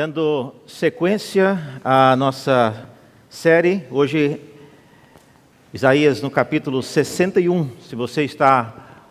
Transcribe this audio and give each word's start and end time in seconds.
Dando 0.00 0.54
sequência 0.66 1.60
à 1.84 2.16
nossa 2.16 2.88
série, 3.28 3.84
hoje 3.90 4.40
Isaías 5.74 6.22
no 6.22 6.30
capítulo 6.30 6.82
61. 6.82 7.68
Se 7.82 7.94
você 7.94 8.24
está 8.24 9.02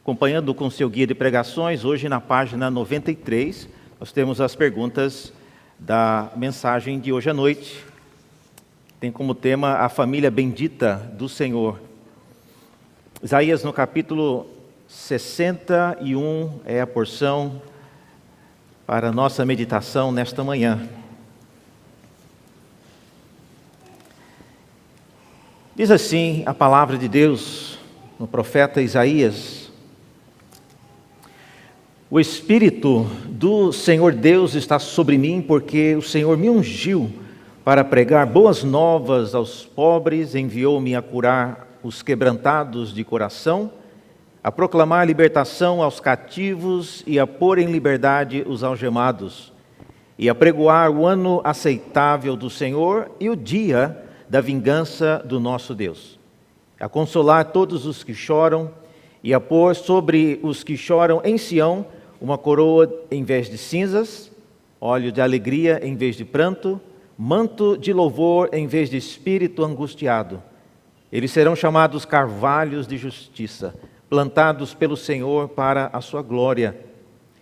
acompanhando 0.00 0.54
com 0.54 0.70
seu 0.70 0.88
guia 0.88 1.08
de 1.08 1.14
pregações, 1.16 1.84
hoje 1.84 2.08
na 2.08 2.20
página 2.20 2.70
93, 2.70 3.68
nós 3.98 4.12
temos 4.12 4.40
as 4.40 4.54
perguntas 4.54 5.32
da 5.76 6.30
mensagem 6.36 7.00
de 7.00 7.12
hoje 7.12 7.30
à 7.30 7.34
noite. 7.34 7.84
Tem 9.00 9.10
como 9.10 9.34
tema 9.34 9.78
a 9.78 9.88
família 9.88 10.30
bendita 10.30 11.10
do 11.14 11.28
Senhor. 11.28 11.80
Isaías 13.20 13.64
no 13.64 13.72
capítulo 13.72 14.46
61 14.86 16.60
é 16.64 16.80
a 16.80 16.86
porção 16.86 17.60
para 18.88 19.10
a 19.10 19.12
nossa 19.12 19.44
meditação 19.44 20.10
nesta 20.10 20.42
manhã. 20.42 20.88
Diz 25.76 25.90
assim 25.90 26.42
a 26.46 26.54
palavra 26.54 26.96
de 26.96 27.06
Deus 27.06 27.78
no 28.18 28.26
profeta 28.26 28.80
Isaías: 28.80 29.70
O 32.10 32.18
Espírito 32.18 33.04
do 33.28 33.74
Senhor 33.74 34.14
Deus 34.14 34.54
está 34.54 34.78
sobre 34.78 35.18
mim, 35.18 35.44
porque 35.46 35.94
o 35.94 36.00
Senhor 36.00 36.38
me 36.38 36.48
ungiu 36.48 37.12
para 37.62 37.84
pregar 37.84 38.24
boas 38.24 38.64
novas 38.64 39.34
aos 39.34 39.66
pobres, 39.66 40.34
enviou-me 40.34 40.96
a 40.96 41.02
curar 41.02 41.68
os 41.82 42.00
quebrantados 42.00 42.94
de 42.94 43.04
coração 43.04 43.70
a 44.42 44.52
proclamar 44.52 45.06
libertação 45.06 45.82
aos 45.82 45.98
cativos 46.00 47.02
e 47.06 47.18
a 47.18 47.26
pôr 47.26 47.58
em 47.58 47.66
liberdade 47.66 48.44
os 48.46 48.62
algemados, 48.62 49.52
e 50.18 50.28
a 50.28 50.34
pregoar 50.34 50.90
o 50.90 51.06
ano 51.06 51.40
aceitável 51.44 52.36
do 52.36 52.48
Senhor 52.48 53.10
e 53.20 53.28
o 53.28 53.36
dia 53.36 54.04
da 54.28 54.40
vingança 54.40 55.22
do 55.24 55.40
nosso 55.40 55.74
Deus, 55.74 56.18
a 56.78 56.88
consolar 56.88 57.46
todos 57.46 57.86
os 57.86 58.04
que 58.04 58.14
choram 58.14 58.70
e 59.22 59.34
a 59.34 59.40
pôr 59.40 59.74
sobre 59.74 60.38
os 60.42 60.62
que 60.62 60.76
choram 60.76 61.20
em 61.24 61.36
Sião 61.36 61.86
uma 62.20 62.36
coroa 62.36 62.92
em 63.10 63.22
vez 63.22 63.48
de 63.48 63.56
cinzas, 63.56 64.30
óleo 64.80 65.12
de 65.12 65.20
alegria 65.20 65.80
em 65.82 65.94
vez 65.94 66.16
de 66.16 66.24
pranto, 66.24 66.80
manto 67.16 67.76
de 67.76 67.92
louvor 67.92 68.48
em 68.52 68.66
vez 68.66 68.90
de 68.90 68.96
espírito 68.96 69.64
angustiado. 69.64 70.42
Eles 71.10 71.30
serão 71.30 71.56
chamados 71.56 72.04
carvalhos 72.04 72.86
de 72.86 72.96
justiça 72.96 73.74
plantados 74.08 74.74
pelo 74.74 74.96
Senhor 74.96 75.48
para 75.48 75.90
a 75.92 76.00
sua 76.00 76.22
glória. 76.22 76.78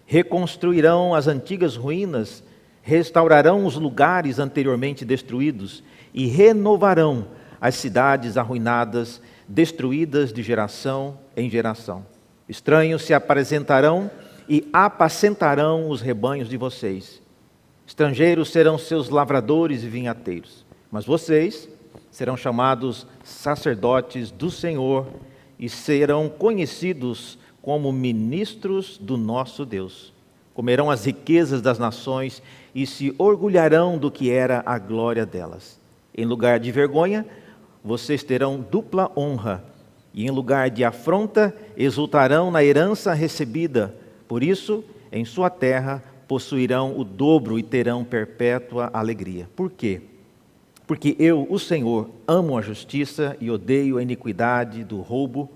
Reconstruirão 0.04 1.14
as 1.14 1.26
antigas 1.26 1.76
ruínas, 1.76 2.42
restaurarão 2.82 3.64
os 3.64 3.76
lugares 3.76 4.38
anteriormente 4.38 5.04
destruídos 5.04 5.82
e 6.12 6.26
renovarão 6.26 7.26
as 7.60 7.74
cidades 7.74 8.36
arruinadas, 8.36 9.20
destruídas 9.48 10.32
de 10.32 10.42
geração 10.42 11.18
em 11.36 11.48
geração. 11.48 12.04
Estranhos 12.48 13.02
se 13.02 13.12
apresentarão 13.12 14.10
e 14.48 14.68
apacentarão 14.72 15.88
os 15.90 16.00
rebanhos 16.00 16.48
de 16.48 16.56
vocês. 16.56 17.20
Estrangeiros 17.86 18.50
serão 18.50 18.78
seus 18.78 19.08
lavradores 19.08 19.82
e 19.82 19.88
vinhateiros, 19.88 20.64
mas 20.90 21.04
vocês 21.04 21.68
serão 22.10 22.36
chamados 22.36 23.06
sacerdotes 23.24 24.30
do 24.30 24.50
Senhor 24.50 25.06
e 25.58 25.68
serão 25.68 26.28
conhecidos 26.28 27.38
como 27.62 27.92
ministros 27.92 28.98
do 28.98 29.16
nosso 29.16 29.64
Deus. 29.64 30.12
Comerão 30.54 30.90
as 30.90 31.04
riquezas 31.04 31.60
das 31.60 31.78
nações 31.78 32.42
e 32.74 32.86
se 32.86 33.14
orgulharão 33.18 33.98
do 33.98 34.10
que 34.10 34.30
era 34.30 34.62
a 34.64 34.78
glória 34.78 35.26
delas. 35.26 35.78
Em 36.16 36.24
lugar 36.24 36.58
de 36.58 36.70
vergonha, 36.72 37.26
vocês 37.84 38.22
terão 38.22 38.58
dupla 38.58 39.10
honra, 39.16 39.64
e 40.14 40.26
em 40.26 40.30
lugar 40.30 40.70
de 40.70 40.82
afronta, 40.82 41.54
exultarão 41.76 42.50
na 42.50 42.64
herança 42.64 43.12
recebida. 43.12 43.94
Por 44.26 44.42
isso, 44.42 44.82
em 45.12 45.24
sua 45.24 45.50
terra 45.50 46.02
possuirão 46.26 46.98
o 46.98 47.04
dobro 47.04 47.58
e 47.58 47.62
terão 47.62 48.04
perpétua 48.04 48.90
alegria. 48.92 49.48
Por 49.54 49.70
quê? 49.70 50.00
Porque 50.86 51.16
eu, 51.18 51.46
o 51.50 51.58
Senhor, 51.58 52.08
amo 52.28 52.56
a 52.56 52.62
justiça 52.62 53.36
e 53.40 53.50
odeio 53.50 53.98
a 53.98 54.02
iniquidade 54.02 54.84
do 54.84 55.00
roubo, 55.00 55.50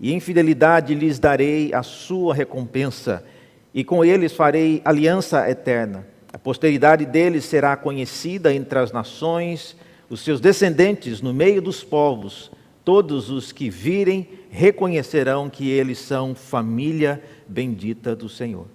e 0.00 0.12
em 0.12 0.18
fidelidade 0.18 0.94
lhes 0.94 1.18
darei 1.20 1.72
a 1.72 1.82
sua 1.82 2.34
recompensa, 2.34 3.24
e 3.72 3.84
com 3.84 4.04
eles 4.04 4.32
farei 4.32 4.82
aliança 4.84 5.48
eterna. 5.48 6.04
A 6.32 6.38
posteridade 6.38 7.06
deles 7.06 7.44
será 7.44 7.76
conhecida 7.76 8.52
entre 8.52 8.76
as 8.80 8.90
nações, 8.90 9.76
os 10.10 10.20
seus 10.20 10.40
descendentes 10.40 11.22
no 11.22 11.32
meio 11.32 11.62
dos 11.62 11.84
povos. 11.84 12.50
Todos 12.84 13.30
os 13.30 13.52
que 13.52 13.70
virem 13.70 14.28
reconhecerão 14.50 15.48
que 15.48 15.70
eles 15.70 15.98
são 15.98 16.34
família 16.34 17.22
bendita 17.48 18.14
do 18.14 18.28
Senhor. 18.28 18.66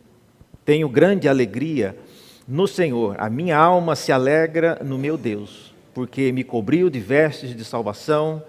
Tenho 0.63 0.87
grande 0.87 1.27
alegria 1.27 1.95
no 2.47 2.66
Senhor, 2.67 3.16
a 3.19 3.29
minha 3.29 3.57
alma 3.57 3.95
se 3.95 4.11
alegra 4.11 4.81
no 4.83 4.97
meu 4.97 5.17
Deus 5.17 5.69
porque 5.99 6.31
me 6.31 6.45
cobriu 6.45 6.89
de 6.89 6.97
vestes 6.97 7.53
de 7.53 7.65
salvação 7.65 8.41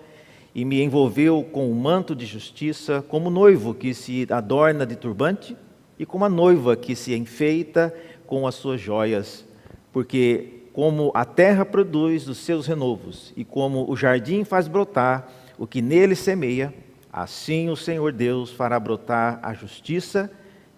e 0.54 0.64
me 0.64 0.80
envolveu 0.80 1.42
com 1.42 1.68
um 1.68 1.74
manto 1.74 2.14
de 2.14 2.24
justiça, 2.24 3.04
como 3.08 3.28
noivo 3.28 3.74
que 3.74 3.92
se 3.92 4.24
adorna 4.30 4.86
de 4.86 4.94
turbante 4.94 5.56
e 5.98 6.06
como 6.06 6.24
a 6.24 6.28
noiva 6.28 6.76
que 6.76 6.94
se 6.94 7.12
enfeita 7.12 7.92
com 8.24 8.46
as 8.46 8.54
suas 8.54 8.80
joias, 8.80 9.44
porque 9.92 10.60
como 10.72 11.10
a 11.12 11.24
terra 11.24 11.64
produz 11.64 12.28
os 12.28 12.38
seus 12.38 12.68
renovos 12.68 13.32
e 13.36 13.44
como 13.44 13.90
o 13.90 13.96
jardim 13.96 14.44
faz 14.44 14.68
brotar 14.68 15.28
o 15.58 15.66
que 15.66 15.82
nele 15.82 16.14
semeia, 16.14 16.72
assim 17.12 17.68
o 17.68 17.74
Senhor 17.74 18.12
Deus 18.12 18.52
fará 18.52 18.78
brotar 18.78 19.40
a 19.42 19.52
justiça 19.54 20.30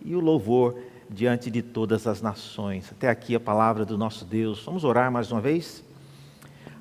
e 0.02 0.16
o 0.16 0.20
louvor 0.20 0.78
diante 1.10 1.50
de 1.50 1.60
todas 1.60 2.06
as 2.06 2.22
nações. 2.22 2.90
Até 2.90 3.10
aqui 3.10 3.34
a 3.34 3.40
palavra 3.40 3.84
do 3.84 3.98
nosso 3.98 4.24
Deus. 4.24 4.64
Vamos 4.64 4.84
orar 4.84 5.12
mais 5.12 5.30
uma 5.30 5.42
vez? 5.42 5.84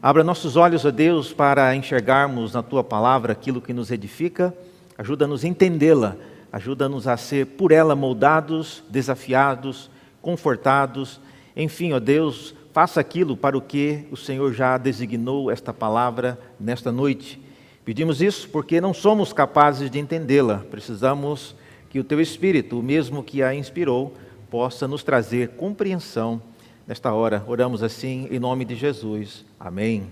Abra 0.03 0.23
nossos 0.23 0.55
olhos, 0.55 0.83
ó 0.83 0.89
Deus, 0.89 1.31
para 1.31 1.75
enxergarmos 1.75 2.53
na 2.53 2.63
tua 2.63 2.83
palavra 2.83 3.33
aquilo 3.33 3.61
que 3.61 3.71
nos 3.71 3.91
edifica, 3.91 4.51
ajuda-nos 4.97 5.43
a 5.43 5.47
entendê-la, 5.47 6.15
ajuda-nos 6.51 7.07
a 7.07 7.15
ser 7.17 7.45
por 7.45 7.71
ela 7.71 7.95
moldados, 7.95 8.83
desafiados, 8.89 9.91
confortados. 10.19 11.21
Enfim, 11.55 11.93
ó 11.93 11.99
Deus, 11.99 12.55
faça 12.73 12.99
aquilo 12.99 13.37
para 13.37 13.55
o 13.55 13.61
que 13.61 14.07
o 14.09 14.17
Senhor 14.17 14.51
já 14.53 14.75
designou 14.75 15.51
esta 15.51 15.71
palavra 15.71 16.39
nesta 16.59 16.91
noite. 16.91 17.39
Pedimos 17.85 18.23
isso 18.23 18.49
porque 18.49 18.81
não 18.81 18.95
somos 18.95 19.31
capazes 19.31 19.91
de 19.91 19.99
entendê-la, 19.99 20.65
precisamos 20.71 21.55
que 21.91 21.99
o 21.99 22.03
teu 22.03 22.19
Espírito, 22.19 22.79
o 22.79 22.83
mesmo 22.83 23.21
que 23.21 23.43
a 23.43 23.53
inspirou, 23.53 24.15
possa 24.49 24.87
nos 24.87 25.03
trazer 25.03 25.49
compreensão 25.49 26.41
nesta 26.91 27.13
hora. 27.13 27.41
Oramos 27.47 27.81
assim 27.83 28.27
em 28.29 28.37
nome 28.37 28.65
de 28.65 28.75
Jesus. 28.75 29.45
Amém. 29.57 30.07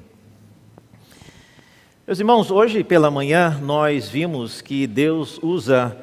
Meus 2.07 2.19
irmãos, 2.19 2.49
hoje 2.49 2.85
pela 2.85 3.11
manhã 3.11 3.59
nós 3.61 4.07
vimos 4.07 4.61
que 4.61 4.87
Deus 4.87 5.41
usa 5.43 5.97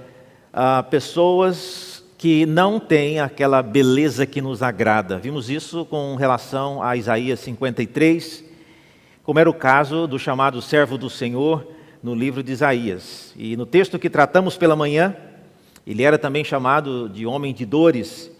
ah, 0.52 0.82
pessoas 0.82 2.04
que 2.18 2.44
não 2.44 2.78
têm 2.78 3.20
aquela 3.20 3.62
beleza 3.62 4.26
que 4.26 4.42
nos 4.42 4.62
agrada. 4.62 5.16
Vimos 5.16 5.48
isso 5.48 5.86
com 5.86 6.14
relação 6.14 6.82
a 6.82 6.94
Isaías 6.94 7.40
53, 7.40 8.44
como 9.22 9.38
era 9.38 9.48
o 9.48 9.54
caso 9.54 10.06
do 10.06 10.18
chamado 10.18 10.60
servo 10.60 10.98
do 10.98 11.08
Senhor 11.08 11.66
no 12.02 12.14
livro 12.14 12.42
de 12.42 12.52
Isaías. 12.52 13.32
E 13.34 13.56
no 13.56 13.64
texto 13.64 13.98
que 13.98 14.10
tratamos 14.10 14.58
pela 14.58 14.76
manhã, 14.76 15.16
ele 15.86 16.02
era 16.02 16.18
também 16.18 16.44
chamado 16.44 17.08
de 17.08 17.24
homem 17.24 17.54
de 17.54 17.64
dores. 17.64 18.30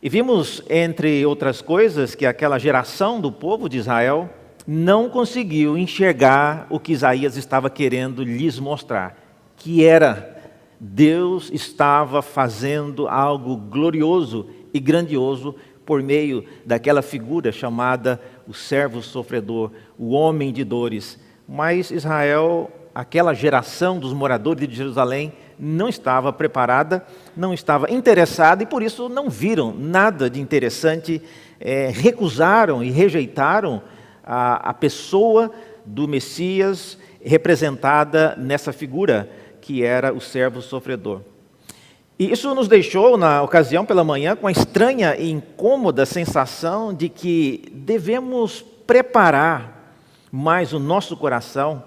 E 0.00 0.08
vimos, 0.08 0.62
entre 0.70 1.26
outras 1.26 1.60
coisas, 1.60 2.14
que 2.14 2.24
aquela 2.24 2.58
geração 2.58 3.20
do 3.20 3.32
povo 3.32 3.68
de 3.68 3.78
Israel 3.78 4.30
não 4.64 5.08
conseguiu 5.08 5.76
enxergar 5.76 6.66
o 6.70 6.78
que 6.78 6.92
Isaías 6.92 7.36
estava 7.36 7.68
querendo 7.68 8.22
lhes 8.22 8.60
mostrar, 8.60 9.16
que 9.56 9.84
era 9.84 10.36
Deus 10.78 11.50
estava 11.52 12.22
fazendo 12.22 13.08
algo 13.08 13.56
glorioso 13.56 14.48
e 14.72 14.78
grandioso 14.78 15.56
por 15.84 16.02
meio 16.02 16.44
daquela 16.64 17.02
figura 17.02 17.50
chamada 17.50 18.20
o 18.46 18.54
servo 18.54 19.02
sofredor, 19.02 19.72
o 19.98 20.10
homem 20.10 20.52
de 20.52 20.62
dores. 20.62 21.18
Mas 21.48 21.90
Israel, 21.90 22.70
aquela 22.94 23.34
geração 23.34 23.98
dos 23.98 24.12
moradores 24.12 24.68
de 24.68 24.76
Jerusalém, 24.76 25.32
não 25.58 25.88
estava 25.88 26.32
preparada, 26.32 27.04
não 27.36 27.52
estava 27.52 27.90
interessada 27.90 28.62
e 28.62 28.66
por 28.66 28.82
isso 28.82 29.08
não 29.08 29.28
viram 29.28 29.74
nada 29.76 30.30
de 30.30 30.40
interessante, 30.40 31.20
é, 31.60 31.90
recusaram 31.92 32.82
e 32.82 32.90
rejeitaram 32.90 33.82
a, 34.24 34.70
a 34.70 34.74
pessoa 34.74 35.50
do 35.84 36.06
Messias 36.06 36.98
representada 37.22 38.36
nessa 38.36 38.72
figura 38.72 39.28
que 39.60 39.82
era 39.82 40.12
o 40.12 40.20
servo 40.20 40.62
sofredor. 40.62 41.20
E 42.18 42.32
isso 42.32 42.52
nos 42.54 42.66
deixou, 42.66 43.16
na 43.16 43.42
ocasião 43.42 43.84
pela 43.84 44.02
manhã, 44.02 44.34
com 44.34 44.48
a 44.48 44.52
estranha 44.52 45.16
e 45.16 45.30
incômoda 45.30 46.04
sensação 46.04 46.92
de 46.92 47.08
que 47.08 47.62
devemos 47.72 48.60
preparar 48.86 49.94
mais 50.32 50.72
o 50.72 50.78
nosso 50.78 51.16
coração 51.16 51.84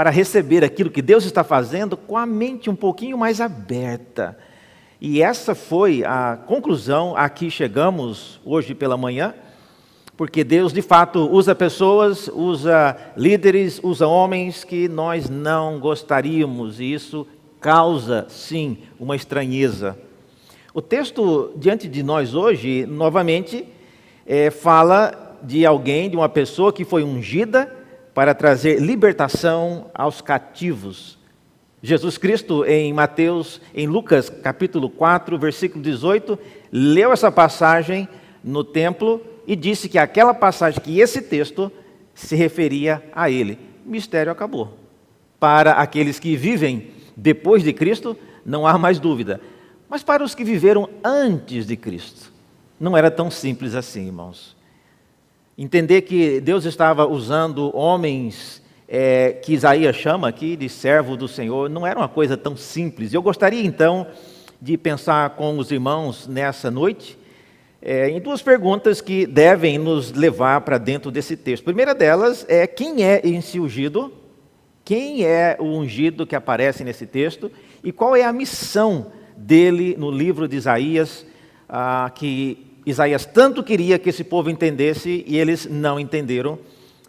para 0.00 0.08
receber 0.08 0.64
aquilo 0.64 0.88
que 0.88 1.02
Deus 1.02 1.26
está 1.26 1.44
fazendo 1.44 1.94
com 1.94 2.16
a 2.16 2.24
mente 2.24 2.70
um 2.70 2.74
pouquinho 2.74 3.18
mais 3.18 3.38
aberta. 3.38 4.34
E 4.98 5.20
essa 5.20 5.54
foi 5.54 6.02
a 6.02 6.38
conclusão 6.46 7.14
a 7.14 7.28
que 7.28 7.50
chegamos 7.50 8.40
hoje 8.42 8.74
pela 8.74 8.96
manhã, 8.96 9.34
porque 10.16 10.42
Deus 10.42 10.72
de 10.72 10.80
fato 10.80 11.30
usa 11.30 11.54
pessoas, 11.54 12.28
usa 12.28 12.96
líderes, 13.14 13.78
usa 13.82 14.06
homens 14.06 14.64
que 14.64 14.88
nós 14.88 15.28
não 15.28 15.78
gostaríamos, 15.78 16.80
e 16.80 16.94
isso 16.94 17.26
causa, 17.60 18.24
sim, 18.30 18.78
uma 18.98 19.14
estranheza. 19.14 19.98
O 20.72 20.80
texto 20.80 21.52
diante 21.56 21.86
de 21.86 22.02
nós 22.02 22.34
hoje, 22.34 22.86
novamente, 22.86 23.66
é, 24.26 24.50
fala 24.50 25.36
de 25.42 25.66
alguém, 25.66 26.08
de 26.08 26.16
uma 26.16 26.30
pessoa 26.30 26.72
que 26.72 26.86
foi 26.86 27.04
ungida 27.04 27.79
para 28.14 28.34
trazer 28.34 28.80
libertação 28.80 29.90
aos 29.94 30.20
cativos. 30.20 31.18
Jesus 31.82 32.18
Cristo, 32.18 32.64
em 32.64 32.92
Mateus, 32.92 33.60
em 33.74 33.86
Lucas 33.86 34.28
capítulo 34.28 34.90
4, 34.90 35.38
versículo 35.38 35.82
18, 35.82 36.38
leu 36.70 37.12
essa 37.12 37.32
passagem 37.32 38.08
no 38.44 38.62
templo 38.62 39.22
e 39.46 39.56
disse 39.56 39.88
que 39.88 39.98
aquela 39.98 40.34
passagem, 40.34 40.80
que 40.80 41.00
esse 41.00 41.22
texto 41.22 41.72
se 42.14 42.36
referia 42.36 43.02
a 43.14 43.30
ele. 43.30 43.58
O 43.84 43.90
mistério 43.90 44.30
acabou. 44.30 44.76
Para 45.38 45.72
aqueles 45.72 46.18
que 46.18 46.36
vivem 46.36 46.90
depois 47.16 47.62
de 47.62 47.72
Cristo, 47.72 48.16
não 48.44 48.66
há 48.66 48.76
mais 48.76 48.98
dúvida. 48.98 49.40
Mas 49.88 50.02
para 50.02 50.22
os 50.22 50.34
que 50.34 50.44
viveram 50.44 50.88
antes 51.02 51.66
de 51.66 51.76
Cristo, 51.76 52.30
não 52.78 52.96
era 52.96 53.10
tão 53.10 53.30
simples 53.30 53.74
assim, 53.74 54.06
irmãos. 54.06 54.56
Entender 55.62 56.00
que 56.00 56.40
Deus 56.40 56.64
estava 56.64 57.06
usando 57.06 57.70
homens 57.76 58.62
é, 58.88 59.32
que 59.32 59.52
Isaías 59.52 59.94
chama 59.94 60.26
aqui 60.26 60.56
de 60.56 60.70
servo 60.70 61.18
do 61.18 61.28
Senhor, 61.28 61.68
não 61.68 61.86
era 61.86 61.98
uma 61.98 62.08
coisa 62.08 62.34
tão 62.34 62.56
simples. 62.56 63.12
Eu 63.12 63.20
gostaria 63.20 63.62
então 63.62 64.06
de 64.58 64.78
pensar 64.78 65.28
com 65.36 65.58
os 65.58 65.70
irmãos 65.70 66.26
nessa 66.26 66.70
noite 66.70 67.18
é, 67.82 68.08
em 68.08 68.18
duas 68.18 68.40
perguntas 68.40 69.02
que 69.02 69.26
devem 69.26 69.76
nos 69.76 70.12
levar 70.12 70.62
para 70.62 70.78
dentro 70.78 71.10
desse 71.10 71.36
texto. 71.36 71.64
A 71.64 71.66
primeira 71.66 71.94
delas 71.94 72.46
é 72.48 72.66
quem 72.66 73.04
é 73.04 73.20
esse 73.22 73.60
ungido? 73.60 74.14
Quem 74.82 75.26
é 75.26 75.58
o 75.60 75.66
ungido 75.66 76.26
que 76.26 76.34
aparece 76.34 76.82
nesse 76.82 77.06
texto 77.06 77.52
e 77.84 77.92
qual 77.92 78.16
é 78.16 78.24
a 78.24 78.32
missão 78.32 79.12
dele 79.36 79.94
no 79.98 80.10
livro 80.10 80.48
de 80.48 80.56
Isaías, 80.56 81.26
ah, 81.68 82.10
que 82.14 82.69
Isaías 82.86 83.24
tanto 83.24 83.62
queria 83.62 83.98
que 83.98 84.08
esse 84.08 84.24
povo 84.24 84.50
entendesse 84.50 85.24
e 85.26 85.38
eles 85.38 85.66
não 85.66 85.98
entenderam. 86.00 86.58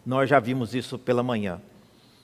Nós 0.06 0.30
já 0.30 0.40
vimos 0.40 0.74
isso 0.74 0.98
pela 0.98 1.24
manhã. 1.24 1.62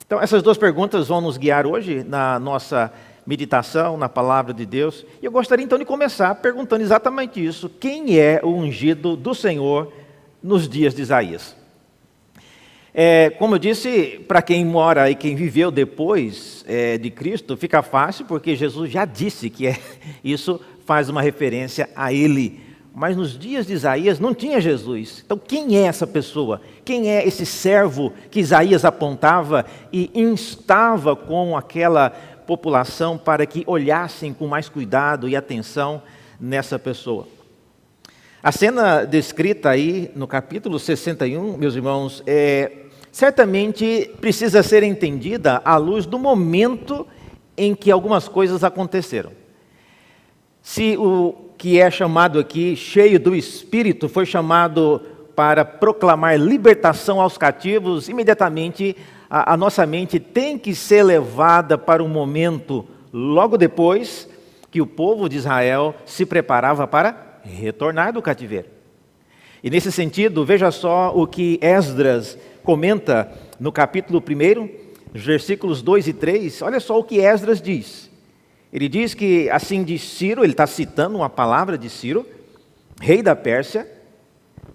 Então, 0.05 0.21
essas 0.21 0.41
duas 0.41 0.57
perguntas 0.57 1.07
vão 1.07 1.21
nos 1.21 1.37
guiar 1.37 1.65
hoje 1.67 2.03
na 2.03 2.39
nossa 2.39 2.91
meditação, 3.25 3.97
na 3.97 4.07
palavra 4.07 4.53
de 4.53 4.65
Deus. 4.65 5.05
E 5.21 5.25
eu 5.25 5.31
gostaria 5.31 5.65
então 5.65 5.77
de 5.77 5.83
começar 5.83 6.33
perguntando 6.35 6.81
exatamente 6.81 7.43
isso: 7.43 7.69
quem 7.69 8.17
é 8.17 8.39
o 8.41 8.49
ungido 8.49 9.15
do 9.15 9.35
Senhor 9.35 9.91
nos 10.41 10.67
dias 10.67 10.95
de 10.95 11.01
Isaías? 11.01 11.55
É, 12.93 13.29
como 13.31 13.53
eu 13.53 13.59
disse, 13.59 14.25
para 14.27 14.41
quem 14.41 14.65
mora 14.65 15.11
e 15.11 15.13
quem 15.13 15.35
viveu 15.35 15.69
depois 15.69 16.65
é, 16.67 16.97
de 16.97 17.11
Cristo, 17.11 17.55
fica 17.55 17.83
fácil, 17.83 18.25
porque 18.25 18.55
Jesus 18.55 18.89
já 18.89 19.05
disse 19.05 19.51
que 19.51 19.67
é, 19.67 19.77
isso 20.23 20.59
faz 20.85 21.09
uma 21.09 21.21
referência 21.21 21.89
a 21.95 22.11
Ele. 22.11 22.66
Mas 22.99 23.15
nos 23.15 23.37
dias 23.37 23.67
de 23.67 23.73
Isaías 23.73 24.19
não 24.19 24.33
tinha 24.33 24.59
Jesus. 24.59 25.21
Então, 25.23 25.37
quem 25.37 25.77
é 25.77 25.83
essa 25.83 26.07
pessoa? 26.07 26.59
Quem 26.83 27.11
é 27.11 27.27
esse 27.27 27.45
servo 27.45 28.11
que 28.31 28.39
Isaías 28.39 28.83
apontava 28.83 29.67
e 29.93 30.09
instava 30.15 31.15
com 31.15 31.55
aquela 31.55 32.09
população 32.09 33.15
para 33.15 33.45
que 33.45 33.63
olhassem 33.67 34.33
com 34.33 34.47
mais 34.47 34.67
cuidado 34.67 35.29
e 35.29 35.35
atenção 35.35 36.01
nessa 36.39 36.79
pessoa? 36.79 37.27
A 38.41 38.51
cena 38.51 39.05
descrita 39.05 39.69
aí 39.69 40.09
no 40.15 40.25
capítulo 40.25 40.79
61, 40.79 41.55
meus 41.55 41.75
irmãos, 41.75 42.23
é 42.25 42.87
certamente 43.11 44.11
precisa 44.19 44.63
ser 44.63 44.81
entendida 44.81 45.61
à 45.63 45.77
luz 45.77 46.07
do 46.07 46.17
momento 46.17 47.05
em 47.55 47.75
que 47.75 47.91
algumas 47.91 48.27
coisas 48.27 48.63
aconteceram. 48.63 49.33
Se 50.63 50.97
o 50.97 51.46
que 51.57 51.79
é 51.79 51.89
chamado 51.89 52.39
aqui, 52.39 52.75
cheio 52.75 53.19
do 53.19 53.35
Espírito, 53.35 54.07
foi 54.07 54.25
chamado 54.25 55.01
para 55.35 55.65
proclamar 55.65 56.39
libertação 56.39 57.19
aos 57.19 57.37
cativos, 57.37 58.09
imediatamente 58.09 58.95
a, 59.29 59.53
a 59.53 59.57
nossa 59.57 59.85
mente 59.85 60.19
tem 60.19 60.57
que 60.57 60.73
ser 60.73 61.03
levada 61.03 61.77
para 61.77 62.03
um 62.03 62.07
momento 62.07 62.85
logo 63.11 63.57
depois 63.57 64.29
que 64.71 64.81
o 64.81 64.87
povo 64.87 65.27
de 65.27 65.37
Israel 65.37 65.95
se 66.05 66.25
preparava 66.25 66.87
para 66.87 67.39
retornar 67.43 68.13
do 68.13 68.21
cativeiro. 68.21 68.67
E 69.63 69.69
nesse 69.69 69.91
sentido, 69.91 70.45
veja 70.45 70.71
só 70.71 71.11
o 71.15 71.25
que 71.25 71.59
Esdras 71.61 72.37
comenta 72.63 73.31
no 73.59 73.71
capítulo 73.71 74.21
1, 74.21 74.69
versículos 75.13 75.81
2 75.81 76.09
e 76.09 76.13
3, 76.13 76.61
olha 76.61 76.79
só 76.79 76.99
o 76.99 77.03
que 77.03 77.19
Esdras 77.19 77.61
diz. 77.61 78.06
Ele 78.77 78.87
diz 78.87 79.15
que, 79.15 79.49
assim 79.49 79.83
diz 79.83 80.03
Ciro, 80.03 80.43
ele 80.43 80.53
está 80.53 80.67
citando 80.67 81.17
uma 81.17 81.31
palavra 81.31 81.79
de 81.79 81.89
Ciro, 81.89 82.27
rei 83.01 83.23
da 83.23 83.35
Pérsia, 83.35 83.89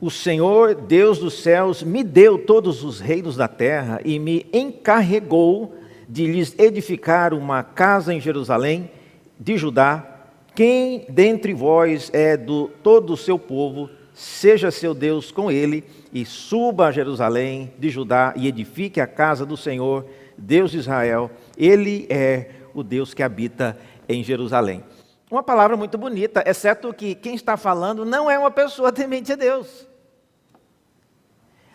o 0.01 0.11
Senhor, 0.11 0.75
Deus 0.75 1.21
dos 1.21 1.35
céus, 1.35 1.85
me 1.85 2.03
deu 2.03 2.37
todos 2.37 2.83
os 2.83 2.99
reinos 2.99 3.37
da 3.37 3.47
terra 3.47 4.01
e 4.05 4.19
me 4.19 4.45
encarregou 4.53 5.77
de 6.09 6.27
lhes 6.27 6.53
edificar 6.59 7.33
uma 7.33 7.63
casa 7.63 8.13
em 8.13 8.21
Jerusalém, 8.21 8.91
de 9.39 9.57
Judá. 9.57 10.05
Quem 10.53 11.07
dentre 11.09 11.55
vós 11.55 12.11
é 12.13 12.37
do 12.37 12.73
todo 12.83 13.13
o 13.13 13.17
seu 13.17 13.39
povo, 13.39 13.89
seja 14.13 14.73
seu 14.73 14.95
Deus 14.95 15.31
com 15.31 15.49
ele, 15.49 15.85
e 16.13 16.25
suba 16.25 16.89
a 16.89 16.93
Jerusalém 16.93 17.73
de 17.79 17.89
Judá 17.89 18.35
e 18.35 18.49
edifique 18.49 19.01
a 19.01 19.07
casa 19.07 19.47
do 19.47 19.57
Senhor, 19.57 20.05
Deus 20.37 20.73
de 20.73 20.79
Israel. 20.79 21.31
Ele 21.57 22.05
é 22.11 22.51
o 22.75 22.83
Deus 22.83 23.15
que 23.15 23.23
habita 23.23 23.77
em 24.13 24.23
Jerusalém. 24.23 24.85
Uma 25.31 25.43
palavra 25.43 25.77
muito 25.77 25.97
bonita, 25.97 26.43
exceto 26.47 26.93
que 26.93 27.15
quem 27.15 27.35
está 27.35 27.57
falando 27.57 28.05
não 28.05 28.31
é 28.31 28.39
uma 28.39 28.51
pessoa 28.51 28.93
temente 28.93 29.33
a 29.33 29.37
Deus. 29.37 29.87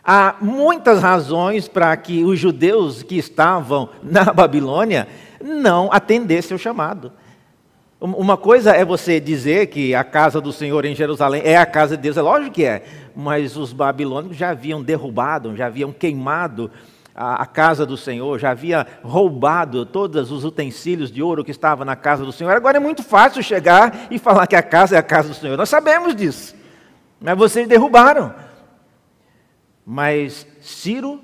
Há 0.04 0.36
muitas 0.40 1.02
razões 1.02 1.68
para 1.68 1.96
que 1.98 2.24
os 2.24 2.40
judeus 2.40 3.04
que 3.04 3.18
estavam 3.18 3.90
na 4.02 4.32
Babilônia 4.32 5.08
não 5.44 5.90
atendessem 5.92 6.56
o 6.56 6.60
chamado. 6.60 7.12
Uma 8.00 8.38
coisa 8.38 8.76
é 8.76 8.86
você 8.86 9.20
dizer 9.20 9.68
que 9.68 9.96
a 9.96 10.04
casa 10.04 10.40
do 10.40 10.54
Senhor 10.54 10.86
em 10.86 10.94
Jerusalém 10.94 11.42
é 11.44 11.58
a 11.58 11.66
casa 11.66 11.98
de 11.98 12.04
Deus, 12.04 12.16
é 12.16 12.22
lógico 12.22 12.54
que 12.54 12.64
é, 12.64 12.86
mas 13.16 13.58
os 13.58 13.74
babilônicos 13.74 14.38
já 14.38 14.52
haviam 14.52 14.84
derrubado, 14.84 15.56
já 15.56 15.66
haviam 15.66 15.92
queimado 15.92 16.70
a, 17.18 17.46
casa 17.48 17.84
do 17.84 17.98
Senhor, 17.98 18.38
já 18.38 18.52
havia 18.52 18.86
roubado 19.04 19.88
todos 19.88 20.32
os 20.32 20.46
utensílios 20.46 21.12
de 21.12 21.24
ouro 21.24 21.44
que 21.44 21.50
estavam 21.50 21.84
na 21.84 21.96
casa 21.96 22.24
do 22.24 22.32
Senhor. 22.32 22.52
Agora 22.52 22.78
é 22.78 22.80
muito 22.80 23.02
fácil 23.02 23.42
chegar 23.42 24.08
e 24.12 24.20
falar 24.20 24.46
que 24.46 24.56
a 24.56 24.62
casa 24.62 24.96
é 24.96 25.00
a 25.00 25.04
casa 25.04 25.30
do 25.30 25.34
Senhor. 25.34 25.58
Nós 25.58 25.68
sabemos 25.68 26.16
disso, 26.16 26.56
mas 27.20 27.36
vocês 27.36 27.68
derrubaram. 27.68 28.34
Mas 29.84 30.46
Ciro, 30.62 31.20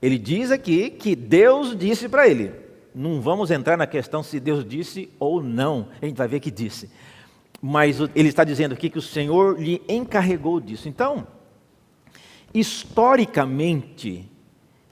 ele 0.00 0.18
diz 0.18 0.52
aqui 0.52 0.88
que 0.90 1.16
Deus 1.16 1.76
disse 1.76 2.08
para 2.08 2.28
ele: 2.28 2.52
não 2.94 3.20
vamos 3.20 3.50
entrar 3.50 3.76
na 3.76 3.86
questão 3.86 4.22
se 4.22 4.38
Deus 4.38 4.64
disse 4.64 5.10
ou 5.18 5.42
não, 5.42 5.88
a 6.00 6.06
gente 6.06 6.16
vai 6.16 6.28
ver 6.28 6.38
que 6.38 6.50
disse. 6.50 6.88
Mas 7.60 7.98
ele 8.14 8.28
está 8.28 8.44
dizendo 8.44 8.74
aqui 8.74 8.88
que 8.88 8.98
o 8.98 9.02
Senhor 9.02 9.60
lhe 9.60 9.82
encarregou 9.88 10.60
disso. 10.60 10.88
Então, 10.88 11.26
historicamente, 12.54 14.30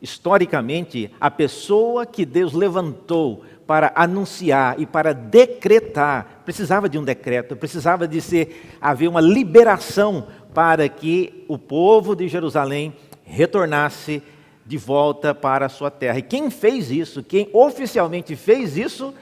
historicamente, 0.07 1.11
a 1.21 1.31
pessoa 1.31 2.07
que 2.07 2.25
Deus 2.25 2.53
levantou 2.53 3.45
para 3.67 3.93
anunciar 3.97 4.81
e 4.81 4.87
para 4.87 5.13
decretar, 5.13 6.43
precisava 6.45 6.89
de 6.89 6.97
um 6.97 7.03
decreto, 7.03 7.57
precisava 7.57 8.07
de 8.07 8.21
ser 8.21 8.77
haver 8.81 9.09
uma 9.09 9.21
liberação 9.21 10.29
para 10.55 10.89
que 10.89 11.45
o 11.49 11.59
povo 11.59 12.15
de 12.15 12.29
Jerusalém 12.29 12.95
retornasse 13.25 14.23
de 14.65 14.79
volta 14.79 15.35
para 15.35 15.67
a 15.67 15.69
sua 15.69 15.91
terra. 15.91 16.19
E 16.19 16.23
quem 16.23 16.51
fez 16.51 16.91
isso, 16.91 17.23
quem 17.23 17.51
oficialmente 17.53 18.37
fez 18.37 18.77
isso, 18.77 19.13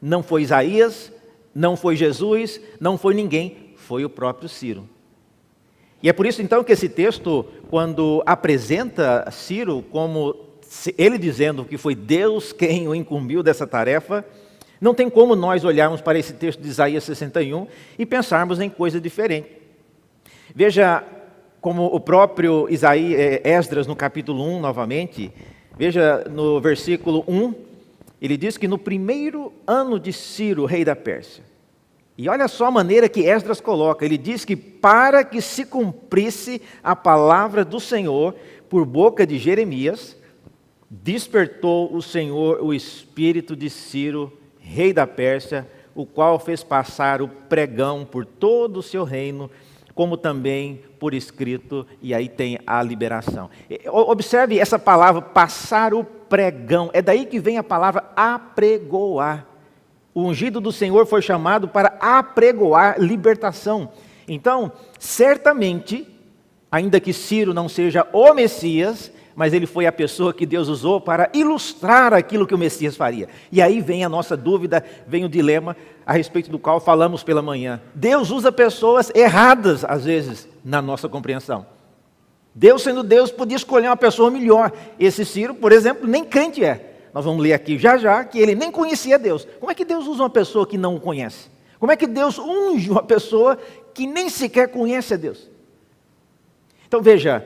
não 0.00 0.22
foi 0.22 0.42
Isaías, 0.42 1.10
não 1.54 1.76
foi 1.76 1.96
Jesus, 1.96 2.60
não 2.78 2.98
foi 2.98 3.14
ninguém, 3.14 3.72
foi 3.76 4.04
o 4.04 4.10
próprio 4.10 4.48
Ciro. 4.48 4.86
E 6.06 6.08
é 6.08 6.12
por 6.12 6.24
isso 6.24 6.40
então 6.40 6.62
que 6.62 6.70
esse 6.70 6.88
texto, 6.88 7.44
quando 7.68 8.22
apresenta 8.24 9.28
Ciro 9.32 9.84
como 9.90 10.36
ele 10.96 11.18
dizendo 11.18 11.64
que 11.64 11.76
foi 11.76 11.96
Deus 11.96 12.52
quem 12.52 12.86
o 12.86 12.94
incumbiu 12.94 13.42
dessa 13.42 13.66
tarefa, 13.66 14.24
Não 14.80 14.94
tem 14.94 15.10
como 15.10 15.34
nós 15.34 15.64
olharmos 15.64 16.00
para 16.00 16.16
esse 16.16 16.32
texto 16.34 16.62
de 16.62 16.68
Isaías 16.68 17.02
61 17.02 17.66
e 17.98 18.06
pensarmos 18.06 18.60
em 18.60 18.70
coisa 18.70 19.00
diferente. 19.00 19.48
Veja 20.54 21.02
como 21.60 21.86
o 21.86 21.98
próprio 21.98 22.68
Isaías, 22.70 23.18
eh, 23.18 23.40
Esdras, 23.42 23.88
no 23.88 23.96
capítulo 23.96 24.44
1, 24.44 24.60
novamente, 24.60 25.32
veja 25.76 26.24
no 26.30 26.60
versículo 26.60 27.24
1, 27.26 27.52
ele 28.22 28.36
diz 28.36 28.56
que 28.56 28.68
no 28.68 28.78
primeiro 28.78 29.52
ano 29.66 29.98
de 29.98 30.12
Ciro, 30.12 30.66
rei 30.66 30.84
da 30.84 30.94
Pérsia, 30.94 31.42
e 32.18 32.28
olha 32.28 32.48
só 32.48 32.66
a 32.66 32.70
maneira 32.70 33.08
que 33.08 33.26
Esdras 33.26 33.60
coloca, 33.60 34.04
ele 34.04 34.16
diz 34.16 34.44
que 34.44 34.56
para 34.56 35.22
que 35.22 35.40
se 35.40 35.64
cumprisse 35.66 36.62
a 36.82 36.96
palavra 36.96 37.64
do 37.64 37.78
Senhor 37.78 38.34
por 38.68 38.84
boca 38.84 39.26
de 39.26 39.38
Jeremias, 39.38 40.16
despertou 40.90 41.94
o 41.94 42.00
Senhor 42.00 42.62
o 42.62 42.72
espírito 42.72 43.54
de 43.54 43.68
Ciro, 43.68 44.32
rei 44.58 44.92
da 44.92 45.06
Pérsia, 45.06 45.68
o 45.94 46.06
qual 46.06 46.38
fez 46.38 46.62
passar 46.62 47.20
o 47.20 47.28
pregão 47.28 48.04
por 48.04 48.24
todo 48.24 48.78
o 48.78 48.82
seu 48.82 49.04
reino 49.04 49.50
como 49.96 50.18
também 50.18 50.82
por 51.00 51.14
escrito, 51.14 51.86
e 52.02 52.12
aí 52.12 52.28
tem 52.28 52.58
a 52.66 52.82
liberação. 52.82 53.48
Observe 53.90 54.58
essa 54.58 54.78
palavra, 54.78 55.22
passar 55.22 55.94
o 55.94 56.04
pregão, 56.04 56.90
é 56.92 57.00
daí 57.00 57.24
que 57.24 57.40
vem 57.40 57.56
a 57.56 57.62
palavra 57.62 58.04
apregoar. 58.14 59.46
O 60.16 60.22
ungido 60.22 60.62
do 60.62 60.72
Senhor 60.72 61.04
foi 61.04 61.20
chamado 61.20 61.68
para 61.68 61.94
apregoar 62.00 62.98
libertação. 62.98 63.90
Então, 64.26 64.72
certamente, 64.98 66.08
ainda 66.72 66.98
que 66.98 67.12
Ciro 67.12 67.52
não 67.52 67.68
seja 67.68 68.06
o 68.14 68.32
Messias, 68.32 69.12
mas 69.34 69.52
ele 69.52 69.66
foi 69.66 69.84
a 69.84 69.92
pessoa 69.92 70.32
que 70.32 70.46
Deus 70.46 70.68
usou 70.68 71.02
para 71.02 71.28
ilustrar 71.34 72.14
aquilo 72.14 72.46
que 72.46 72.54
o 72.54 72.58
Messias 72.58 72.96
faria. 72.96 73.28
E 73.52 73.60
aí 73.60 73.82
vem 73.82 74.06
a 74.06 74.08
nossa 74.08 74.34
dúvida, 74.34 74.82
vem 75.06 75.22
o 75.22 75.28
dilema 75.28 75.76
a 76.06 76.14
respeito 76.14 76.50
do 76.50 76.58
qual 76.58 76.80
falamos 76.80 77.22
pela 77.22 77.42
manhã. 77.42 77.82
Deus 77.94 78.30
usa 78.30 78.50
pessoas 78.50 79.12
erradas, 79.14 79.84
às 79.84 80.06
vezes, 80.06 80.48
na 80.64 80.80
nossa 80.80 81.10
compreensão. 81.10 81.66
Deus, 82.54 82.82
sendo 82.82 83.02
Deus, 83.02 83.30
podia 83.30 83.58
escolher 83.58 83.88
uma 83.88 83.98
pessoa 83.98 84.30
melhor. 84.30 84.72
Esse 84.98 85.26
Ciro, 85.26 85.54
por 85.54 85.72
exemplo, 85.72 86.08
nem 86.08 86.24
crente 86.24 86.64
é. 86.64 86.95
Nós 87.16 87.24
vamos 87.24 87.42
ler 87.42 87.54
aqui 87.54 87.78
já 87.78 87.96
já 87.96 88.22
que 88.26 88.38
ele 88.38 88.54
nem 88.54 88.70
conhecia 88.70 89.18
Deus. 89.18 89.48
Como 89.58 89.72
é 89.72 89.74
que 89.74 89.86
Deus 89.86 90.06
usa 90.06 90.22
uma 90.22 90.28
pessoa 90.28 90.66
que 90.66 90.76
não 90.76 90.96
o 90.96 91.00
conhece? 91.00 91.48
Como 91.80 91.90
é 91.90 91.96
que 91.96 92.06
Deus 92.06 92.38
unge 92.38 92.90
uma 92.90 93.02
pessoa 93.02 93.56
que 93.94 94.06
nem 94.06 94.28
sequer 94.28 94.68
conhece 94.68 95.14
a 95.14 95.16
Deus? 95.16 95.50
Então 96.86 97.00
veja, 97.00 97.42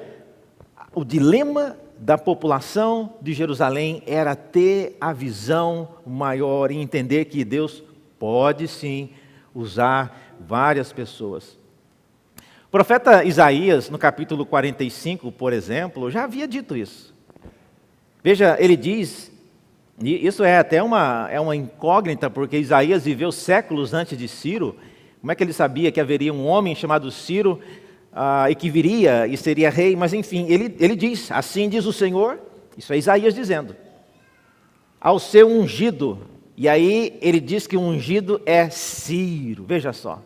o 0.92 1.04
dilema 1.04 1.76
da 1.96 2.18
população 2.18 3.14
de 3.22 3.32
Jerusalém 3.32 4.02
era 4.08 4.34
ter 4.34 4.96
a 5.00 5.12
visão 5.12 5.90
maior 6.04 6.72
e 6.72 6.76
entender 6.76 7.26
que 7.26 7.44
Deus 7.44 7.80
pode 8.18 8.66
sim 8.66 9.10
usar 9.54 10.34
várias 10.40 10.92
pessoas. 10.92 11.56
O 12.66 12.70
profeta 12.72 13.22
Isaías, 13.22 13.88
no 13.88 13.98
capítulo 13.98 14.44
45, 14.44 15.30
por 15.30 15.52
exemplo, 15.52 16.10
já 16.10 16.24
havia 16.24 16.48
dito 16.48 16.76
isso. 16.76 17.14
Veja, 18.20 18.56
ele 18.58 18.76
diz, 18.76 19.30
e 20.02 20.26
isso 20.26 20.42
é 20.42 20.58
até 20.58 20.82
uma, 20.82 21.28
é 21.30 21.38
uma 21.38 21.54
incógnita, 21.54 22.30
porque 22.30 22.56
Isaías 22.56 23.04
viveu 23.04 23.30
séculos 23.30 23.92
antes 23.92 24.16
de 24.16 24.26
Ciro. 24.26 24.74
Como 25.20 25.30
é 25.30 25.34
que 25.34 25.44
ele 25.44 25.52
sabia 25.52 25.92
que 25.92 26.00
haveria 26.00 26.32
um 26.32 26.46
homem 26.46 26.74
chamado 26.74 27.10
Ciro 27.10 27.60
ah, 28.12 28.50
e 28.50 28.54
que 28.54 28.70
viria 28.70 29.26
e 29.26 29.36
seria 29.36 29.68
rei, 29.68 29.94
mas 29.94 30.14
enfim, 30.14 30.46
ele, 30.48 30.74
ele 30.80 30.96
diz: 30.96 31.30
Assim 31.30 31.68
diz 31.68 31.84
o 31.84 31.92
Senhor, 31.92 32.38
isso 32.78 32.92
é 32.92 32.96
Isaías 32.96 33.34
dizendo, 33.34 33.76
ao 34.98 35.18
seu 35.18 35.46
ungido, 35.46 36.18
e 36.56 36.66
aí 36.66 37.18
ele 37.20 37.38
diz 37.38 37.66
que 37.66 37.76
o 37.76 37.80
ungido 37.80 38.40
é 38.46 38.70
Ciro, 38.70 39.64
veja 39.68 39.92
só. 39.92 40.22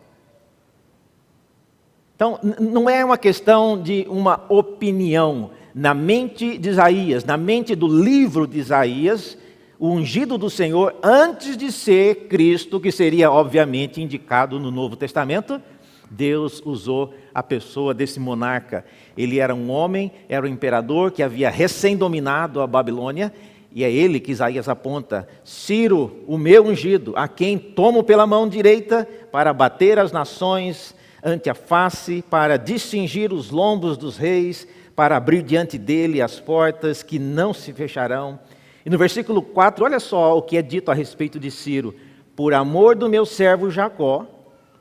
Então, 2.15 2.39
não 2.61 2.89
é 2.89 3.03
uma 3.03 3.17
questão 3.17 3.81
de 3.81 4.05
uma 4.09 4.45
opinião. 4.47 5.51
Na 5.73 5.93
mente 5.93 6.57
de 6.57 6.69
Isaías, 6.69 7.25
na 7.25 7.35
mente 7.35 7.75
do 7.75 7.85
livro 7.85 8.47
de 8.47 8.57
Isaías, 8.57 9.37
o 9.85 9.91
ungido 9.91 10.35
do 10.35 10.49
Senhor, 10.49 10.95
antes 11.03 11.55
de 11.55 11.71
ser 11.71 12.27
Cristo, 12.27 12.79
que 12.79 12.91
seria 12.91 13.29
obviamente 13.29 14.01
indicado 14.01 14.59
no 14.59 14.71
Novo 14.71 14.95
Testamento, 14.95 15.61
Deus 16.09 16.59
usou 16.65 17.13
a 17.31 17.43
pessoa 17.43 17.93
desse 17.93 18.19
monarca. 18.19 18.83
Ele 19.15 19.37
era 19.37 19.53
um 19.53 19.69
homem, 19.69 20.11
era 20.27 20.43
o 20.43 20.49
um 20.49 20.51
imperador 20.51 21.11
que 21.11 21.21
havia 21.21 21.51
recém-dominado 21.51 22.61
a 22.61 22.67
Babilônia, 22.67 23.31
e 23.71 23.83
é 23.83 23.91
ele 23.91 24.19
que 24.19 24.31
Isaías 24.31 24.67
aponta: 24.67 25.27
Ciro, 25.43 26.23
o 26.25 26.35
meu 26.35 26.65
ungido, 26.65 27.13
a 27.15 27.27
quem 27.27 27.55
tomo 27.55 28.03
pela 28.03 28.25
mão 28.25 28.49
direita 28.49 29.07
para 29.31 29.53
bater 29.53 29.99
as 29.99 30.11
nações 30.11 30.95
ante 31.23 31.47
a 31.47 31.53
face, 31.53 32.23
para 32.27 32.57
distingir 32.57 33.31
os 33.31 33.51
lombos 33.51 33.97
dos 33.97 34.17
reis, 34.17 34.67
para 34.95 35.15
abrir 35.15 35.43
diante 35.43 35.77
dele 35.77 36.23
as 36.23 36.39
portas 36.39 37.03
que 37.03 37.19
não 37.19 37.53
se 37.53 37.71
fecharão. 37.71 38.39
E 38.85 38.89
no 38.89 38.97
versículo 38.99 39.41
4, 39.41 39.83
olha 39.83 39.99
só 39.99 40.37
o 40.37 40.43
que 40.43 40.57
é 40.57 40.61
dito 40.61 40.91
a 40.91 40.93
respeito 40.93 41.39
de 41.39 41.49
Ciro: 41.49 41.95
Por 42.35 42.53
amor 42.53 42.95
do 42.95 43.09
meu 43.09 43.25
servo 43.25 43.71
Jacó 43.71 44.27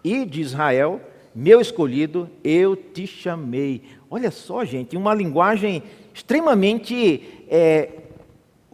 e 0.04 0.26
de 0.26 0.42
Israel, 0.42 1.00
meu 1.34 1.60
escolhido, 1.60 2.28
eu 2.44 2.76
te 2.76 3.06
chamei. 3.06 3.82
Olha 4.10 4.30
só, 4.30 4.64
gente, 4.64 4.96
uma 4.96 5.14
linguagem 5.14 5.82
extremamente 6.12 7.44
é, 7.48 8.02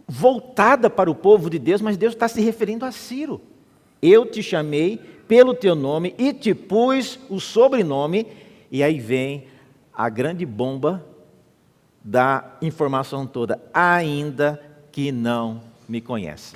voltada 0.05 0.89
para 0.89 1.09
o 1.09 1.15
povo 1.15 1.49
de 1.49 1.57
Deus, 1.57 1.81
mas 1.81 1.95
Deus 1.95 2.13
está 2.13 2.27
se 2.27 2.41
referindo 2.41 2.85
a 2.85 2.91
Ciro. 2.91 3.41
Eu 4.01 4.25
te 4.25 4.43
chamei 4.43 4.99
pelo 5.27 5.53
teu 5.53 5.73
nome 5.73 6.13
e 6.17 6.33
te 6.33 6.53
pus 6.53 7.17
o 7.29 7.39
sobrenome, 7.39 8.27
e 8.69 8.83
aí 8.83 8.99
vem 8.99 9.45
a 9.93 10.09
grande 10.09 10.45
bomba 10.45 11.05
da 12.03 12.57
informação 12.61 13.25
toda, 13.25 13.61
ainda 13.73 14.70
que 14.91 15.11
não 15.11 15.61
me 15.87 16.01
conheces. 16.01 16.53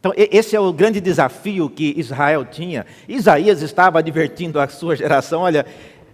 Então, 0.00 0.12
esse 0.16 0.54
é 0.54 0.60
o 0.60 0.72
grande 0.72 1.00
desafio 1.00 1.70
que 1.70 1.94
Israel 1.96 2.44
tinha. 2.44 2.84
Isaías 3.08 3.62
estava 3.62 4.00
advertindo 4.00 4.60
a 4.60 4.68
sua 4.68 4.94
geração: 4.94 5.40
olha, 5.40 5.64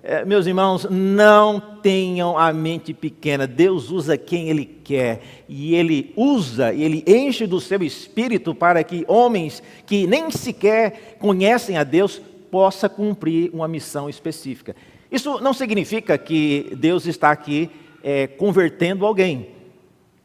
eh, 0.02 0.24
meus 0.24 0.46
irmãos, 0.46 0.86
não 0.88 1.60
tenham 1.60 2.38
a 2.38 2.52
mente 2.52 2.94
pequena. 2.94 3.48
Deus 3.48 3.90
usa 3.90 4.16
quem 4.16 4.48
Ele 4.48 4.64
quer. 4.64 5.20
E 5.48 5.74
Ele 5.74 6.12
usa, 6.16 6.72
Ele 6.72 7.02
enche 7.06 7.48
do 7.48 7.60
seu 7.60 7.82
espírito 7.82 8.54
para 8.54 8.84
que 8.84 9.04
homens 9.08 9.62
que 9.84 10.06
nem 10.06 10.30
sequer 10.30 11.16
conhecem 11.18 11.76
a 11.76 11.82
Deus 11.82 12.22
possa 12.50 12.88
cumprir 12.88 13.50
uma 13.52 13.66
missão 13.66 14.08
específica. 14.08 14.76
Isso 15.10 15.40
não 15.40 15.52
significa 15.52 16.16
que 16.16 16.72
Deus 16.76 17.06
está 17.06 17.30
aqui 17.30 17.68
é, 18.02 18.26
convertendo 18.26 19.04
alguém. 19.04 19.48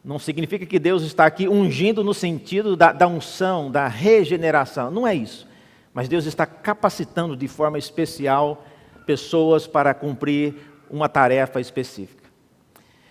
Não 0.06 0.20
significa 0.20 0.68
que 0.68 0.78
Deus 0.78 1.02
está 1.02 1.26
aqui 1.26 1.50
ungindo 1.50 2.04
no 2.04 2.14
sentido 2.14 2.76
da, 2.76 2.92
da 2.92 3.08
unção, 3.08 3.72
da 3.72 3.88
regeneração. 3.88 4.92
Não 4.92 5.08
é 5.08 5.16
isso. 5.16 5.48
Mas 5.92 6.08
Deus 6.08 6.28
está 6.28 6.46
capacitando 6.46 7.36
de 7.36 7.48
forma 7.48 7.80
especial 7.80 8.64
pessoas 9.08 9.66
para 9.66 9.96
cumprir 9.96 10.54
uma 10.92 11.10
tarefa 11.10 11.60
específica. 11.60 12.24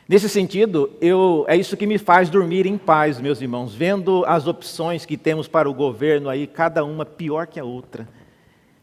Nesse 0.08 0.28
sentido, 0.28 0.92
eu, 1.00 1.44
é 1.48 1.56
isso 1.56 1.76
que 1.76 1.86
me 1.86 1.98
faz 1.98 2.30
dormir 2.30 2.64
em 2.64 2.78
paz, 2.78 3.18
meus 3.18 3.40
irmãos, 3.40 3.74
vendo 3.74 4.24
as 4.26 4.46
opções 4.46 5.04
que 5.04 5.16
temos 5.16 5.48
para 5.48 5.68
o 5.68 5.74
governo 5.74 6.28
aí, 6.28 6.46
cada 6.46 6.84
uma 6.84 7.04
pior 7.04 7.48
que 7.48 7.58
a 7.58 7.64
outra, 7.64 8.06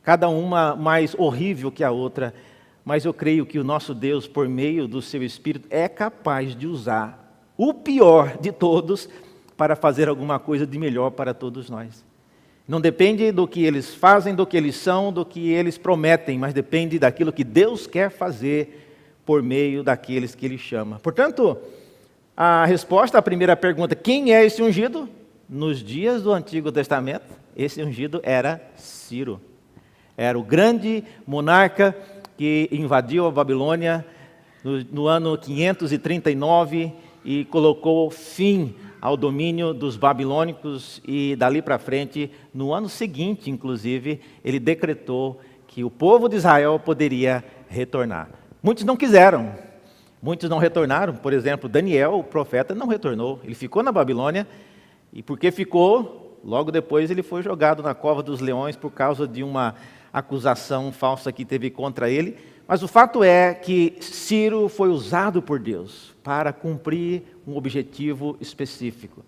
cada 0.03 0.27
uma 0.27 0.75
mais 0.75 1.15
horrível 1.17 1.71
que 1.71 1.83
a 1.83 1.91
outra, 1.91 2.33
mas 2.83 3.05
eu 3.05 3.13
creio 3.13 3.45
que 3.45 3.59
o 3.59 3.63
nosso 3.63 3.93
Deus, 3.93 4.27
por 4.27 4.49
meio 4.49 4.85
do 4.87 5.01
seu 5.01 5.23
Espírito, 5.23 5.67
é 5.69 5.87
capaz 5.87 6.55
de 6.55 6.65
usar 6.65 7.20
o 7.63 7.75
pior 7.75 8.39
de 8.39 8.51
todos, 8.51 9.07
para 9.55 9.75
fazer 9.75 10.09
alguma 10.09 10.39
coisa 10.39 10.65
de 10.65 10.79
melhor 10.79 11.11
para 11.11 11.31
todos 11.31 11.69
nós. 11.69 12.03
Não 12.67 12.81
depende 12.81 13.31
do 13.31 13.47
que 13.47 13.63
eles 13.63 13.93
fazem, 13.93 14.33
do 14.33 14.47
que 14.47 14.57
eles 14.57 14.75
são, 14.75 15.13
do 15.13 15.23
que 15.23 15.51
eles 15.51 15.77
prometem, 15.77 16.39
mas 16.39 16.55
depende 16.55 16.97
daquilo 16.97 17.31
que 17.31 17.43
Deus 17.43 17.85
quer 17.85 18.09
fazer 18.09 18.87
por 19.23 19.43
meio 19.43 19.83
daqueles 19.83 20.33
que 20.33 20.43
Ele 20.43 20.57
chama. 20.57 20.99
Portanto, 21.01 21.55
a 22.35 22.65
resposta 22.65 23.19
à 23.19 23.21
primeira 23.21 23.55
pergunta, 23.55 23.93
quem 23.93 24.33
é 24.33 24.43
esse 24.43 24.63
ungido? 24.63 25.07
Nos 25.47 25.83
dias 25.83 26.23
do 26.23 26.33
Antigo 26.33 26.71
Testamento, 26.71 27.25
esse 27.55 27.83
ungido 27.83 28.19
era 28.23 28.59
Ciro. 28.75 29.39
Era 30.17 30.39
o 30.39 30.43
grande 30.43 31.03
monarca 31.27 31.95
que 32.35 32.67
invadiu 32.71 33.27
a 33.27 33.31
Babilônia 33.31 34.03
no, 34.63 34.83
no 34.85 35.07
ano 35.07 35.37
539 35.37 37.10
e 37.23 37.45
colocou 37.45 38.09
fim 38.09 38.75
ao 39.01 39.17
domínio 39.17 39.73
dos 39.73 39.97
babilônicos 39.97 41.01
e 41.05 41.35
dali 41.35 41.61
para 41.61 41.79
frente, 41.79 42.31
no 42.53 42.73
ano 42.73 42.87
seguinte, 42.87 43.49
inclusive, 43.49 44.19
ele 44.43 44.59
decretou 44.59 45.39
que 45.67 45.83
o 45.83 45.89
povo 45.89 46.27
de 46.27 46.35
Israel 46.35 46.79
poderia 46.79 47.43
retornar. 47.67 48.29
Muitos 48.61 48.83
não 48.83 48.95
quiseram, 48.95 49.55
muitos 50.21 50.49
não 50.49 50.59
retornaram. 50.59 51.15
Por 51.15 51.33
exemplo, 51.33 51.67
Daniel, 51.67 52.19
o 52.19 52.23
profeta, 52.23 52.75
não 52.75 52.87
retornou. 52.87 53.39
Ele 53.43 53.55
ficou 53.55 53.81
na 53.81 53.91
Babilônia 53.91 54.47
e 55.11 55.23
porque 55.23 55.51
ficou, 55.51 56.21
Logo 56.43 56.71
depois 56.71 57.11
ele 57.11 57.21
foi 57.21 57.43
jogado 57.43 57.83
na 57.83 57.93
cova 57.93 58.23
dos 58.23 58.39
leões 58.39 58.75
por 58.75 58.91
causa 58.91 59.27
de 59.27 59.43
uma 59.43 59.75
acusação 60.11 60.91
falsa 60.91 61.31
que 61.31 61.45
teve 61.45 61.69
contra 61.69 62.09
ele. 62.09 62.35
Mas 62.71 62.81
o 62.81 62.87
fato 62.87 63.21
é 63.21 63.53
que 63.53 63.97
Ciro 63.99 64.69
foi 64.69 64.87
usado 64.87 65.41
por 65.41 65.59
Deus 65.59 66.15
para 66.23 66.53
cumprir 66.53 67.21
um 67.45 67.57
objetivo 67.57 68.37
específico. 68.39 69.25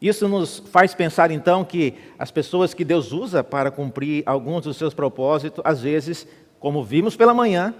Isso 0.00 0.28
nos 0.28 0.60
faz 0.70 0.94
pensar 0.94 1.32
então 1.32 1.64
que 1.64 1.94
as 2.16 2.30
pessoas 2.30 2.72
que 2.72 2.84
Deus 2.84 3.10
usa 3.10 3.42
para 3.42 3.72
cumprir 3.72 4.22
alguns 4.24 4.62
dos 4.62 4.76
seus 4.76 4.94
propósitos, 4.94 5.60
às 5.64 5.80
vezes, 5.82 6.28
como 6.60 6.84
vimos 6.84 7.16
pela 7.16 7.34
manhã, 7.34 7.74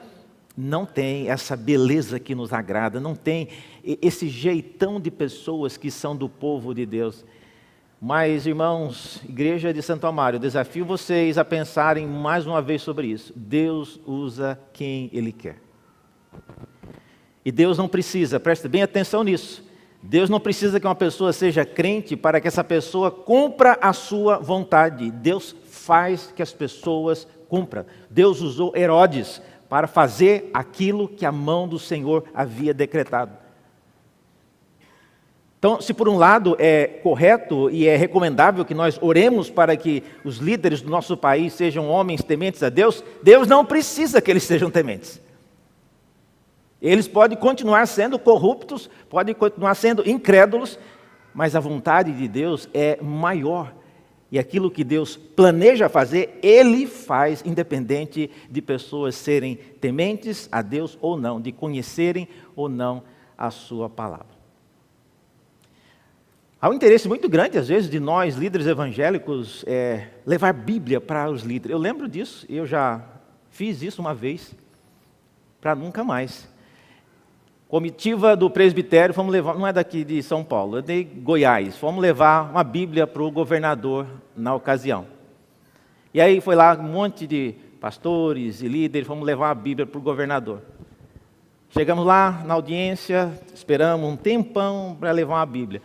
não 0.56 0.84
tem 0.84 1.30
essa 1.30 1.56
beleza 1.56 2.18
que 2.18 2.34
nos 2.34 2.52
agrada, 2.52 2.98
não 2.98 3.14
tem 3.14 3.46
esse 3.84 4.28
jeitão 4.28 5.00
de 5.00 5.08
pessoas 5.08 5.76
que 5.76 5.88
são 5.88 6.16
do 6.16 6.28
povo 6.28 6.74
de 6.74 6.84
Deus. 6.84 7.24
Mas, 8.02 8.46
irmãos, 8.46 9.20
Igreja 9.28 9.74
de 9.74 9.82
Santo 9.82 10.06
eu 10.32 10.38
desafio 10.38 10.86
vocês 10.86 11.36
a 11.36 11.44
pensarem 11.44 12.06
mais 12.06 12.46
uma 12.46 12.62
vez 12.62 12.80
sobre 12.80 13.08
isso. 13.08 13.30
Deus 13.36 14.00
usa 14.06 14.58
quem 14.72 15.10
Ele 15.12 15.30
quer. 15.32 15.58
E 17.44 17.52
Deus 17.52 17.76
não 17.76 17.86
precisa, 17.86 18.40
preste 18.40 18.68
bem 18.68 18.82
atenção 18.82 19.22
nisso. 19.22 19.62
Deus 20.02 20.30
não 20.30 20.40
precisa 20.40 20.80
que 20.80 20.86
uma 20.86 20.94
pessoa 20.94 21.30
seja 21.30 21.62
crente 21.62 22.16
para 22.16 22.40
que 22.40 22.48
essa 22.48 22.64
pessoa 22.64 23.10
cumpra 23.10 23.78
a 23.82 23.92
sua 23.92 24.38
vontade. 24.38 25.10
Deus 25.10 25.54
faz 25.66 26.32
que 26.34 26.42
as 26.42 26.54
pessoas 26.54 27.28
cumpram. 27.50 27.84
Deus 28.08 28.40
usou 28.40 28.74
Herodes 28.74 29.42
para 29.68 29.86
fazer 29.86 30.48
aquilo 30.54 31.06
que 31.06 31.26
a 31.26 31.32
mão 31.32 31.68
do 31.68 31.78
Senhor 31.78 32.24
havia 32.32 32.72
decretado. 32.72 33.39
Então, 35.60 35.78
se 35.78 35.92
por 35.92 36.08
um 36.08 36.16
lado 36.16 36.56
é 36.58 36.86
correto 36.86 37.68
e 37.68 37.86
é 37.86 37.94
recomendável 37.94 38.64
que 38.64 38.72
nós 38.72 38.98
oremos 39.02 39.50
para 39.50 39.76
que 39.76 40.02
os 40.24 40.38
líderes 40.38 40.80
do 40.80 40.88
nosso 40.88 41.18
país 41.18 41.52
sejam 41.52 41.86
homens 41.86 42.22
tementes 42.22 42.62
a 42.62 42.70
Deus, 42.70 43.04
Deus 43.22 43.46
não 43.46 43.62
precisa 43.62 44.22
que 44.22 44.30
eles 44.30 44.42
sejam 44.42 44.70
tementes. 44.70 45.20
Eles 46.80 47.06
podem 47.06 47.36
continuar 47.36 47.86
sendo 47.86 48.18
corruptos, 48.18 48.88
podem 49.10 49.34
continuar 49.34 49.74
sendo 49.74 50.08
incrédulos, 50.08 50.78
mas 51.34 51.54
a 51.54 51.60
vontade 51.60 52.10
de 52.12 52.26
Deus 52.26 52.66
é 52.72 52.98
maior. 53.02 53.74
E 54.32 54.38
aquilo 54.38 54.70
que 54.70 54.82
Deus 54.82 55.14
planeja 55.14 55.90
fazer, 55.90 56.38
Ele 56.42 56.86
faz, 56.86 57.42
independente 57.44 58.30
de 58.48 58.62
pessoas 58.62 59.14
serem 59.14 59.56
tementes 59.78 60.48
a 60.50 60.62
Deus 60.62 60.96
ou 61.02 61.18
não, 61.18 61.38
de 61.38 61.52
conhecerem 61.52 62.26
ou 62.56 62.66
não 62.66 63.02
a 63.36 63.50
Sua 63.50 63.90
palavra. 63.90 64.29
Há 66.62 66.68
um 66.68 66.74
interesse 66.74 67.08
muito 67.08 67.26
grande, 67.26 67.56
às 67.56 67.68
vezes, 67.68 67.88
de 67.88 67.98
nós, 67.98 68.36
líderes 68.36 68.66
evangélicos, 68.66 69.64
é, 69.66 70.08
levar 70.26 70.52
Bíblia 70.52 71.00
para 71.00 71.30
os 71.30 71.42
líderes. 71.42 71.72
Eu 71.72 71.78
lembro 71.78 72.06
disso, 72.06 72.44
eu 72.50 72.66
já 72.66 73.00
fiz 73.48 73.80
isso 73.80 74.02
uma 74.02 74.12
vez, 74.12 74.54
para 75.58 75.74
nunca 75.74 76.04
mais. 76.04 76.46
Comitiva 77.66 78.36
do 78.36 78.50
presbitério, 78.50 79.14
fomos 79.14 79.32
levar, 79.32 79.54
não 79.54 79.66
é 79.66 79.72
daqui 79.72 80.04
de 80.04 80.22
São 80.22 80.44
Paulo, 80.44 80.80
é 80.80 80.82
de 80.82 81.02
Goiás, 81.02 81.78
fomos 81.78 82.02
levar 82.02 82.50
uma 82.50 82.62
Bíblia 82.62 83.06
para 83.06 83.22
o 83.22 83.30
governador 83.30 84.06
na 84.36 84.54
ocasião. 84.54 85.06
E 86.12 86.20
aí 86.20 86.42
foi 86.42 86.56
lá 86.56 86.74
um 86.74 86.82
monte 86.82 87.26
de 87.26 87.54
pastores 87.80 88.60
e 88.60 88.68
líderes, 88.68 89.08
fomos 89.08 89.24
levar 89.24 89.50
a 89.50 89.54
Bíblia 89.54 89.86
para 89.86 89.98
o 89.98 90.02
governador. 90.02 90.60
Chegamos 91.70 92.04
lá 92.04 92.42
na 92.44 92.52
audiência, 92.52 93.32
esperamos 93.54 94.06
um 94.06 94.16
tempão 94.16 94.94
para 95.00 95.10
levar 95.10 95.36
uma 95.36 95.46
Bíblia. 95.46 95.80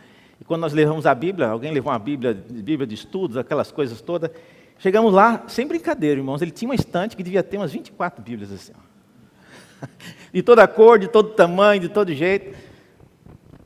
Quando 0.46 0.60
nós 0.60 0.72
levamos 0.72 1.06
a 1.06 1.14
Bíblia, 1.14 1.48
alguém 1.48 1.72
levou 1.72 1.92
uma 1.92 1.98
Bíblia, 1.98 2.34
Bíblia 2.34 2.86
de 2.86 2.94
estudos, 2.94 3.36
aquelas 3.36 3.70
coisas 3.72 4.00
todas. 4.00 4.30
Chegamos 4.78 5.12
lá, 5.12 5.44
sem 5.48 5.66
brincadeira, 5.66 6.20
irmãos, 6.20 6.42
ele 6.42 6.50
tinha 6.50 6.68
uma 6.68 6.74
estante 6.74 7.16
que 7.16 7.22
devia 7.22 7.42
ter 7.42 7.56
umas 7.56 7.72
24 7.72 8.22
Bíblias 8.22 8.52
assim. 8.52 8.72
Ó 8.74 8.86
de 10.32 10.42
toda 10.42 10.66
cor, 10.66 10.98
de 10.98 11.08
todo 11.08 11.30
tamanho, 11.30 11.80
de 11.80 11.88
todo 11.88 12.12
jeito. 12.14 12.56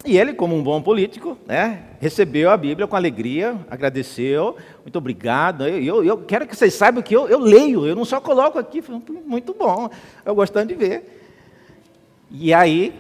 E 0.05 0.17
ele, 0.17 0.33
como 0.33 0.57
um 0.57 0.63
bom 0.63 0.81
político, 0.81 1.37
né, 1.47 1.83
recebeu 2.00 2.50
a 2.50 2.57
Bíblia 2.57 2.87
com 2.87 2.97
alegria, 2.97 3.59
agradeceu, 3.71 4.57
muito 4.83 4.97
obrigado. 4.97 5.67
Eu, 5.67 5.83
eu, 5.83 6.04
eu 6.04 6.19
quero 6.19 6.47
que 6.47 6.57
vocês 6.57 6.73
saibam 6.73 7.02
que 7.02 7.15
eu, 7.15 7.28
eu, 7.28 7.39
leio, 7.39 7.87
eu 7.87 7.95
não 7.95 8.07
só 8.07 8.19
coloco 8.19 8.59
aqui, 8.59 8.83
muito 9.26 9.52
bom, 9.52 9.91
eu 10.25 10.35
gostando 10.35 10.69
de 10.69 10.75
ver. 10.75 11.21
E 12.31 12.54
aí, 12.54 12.95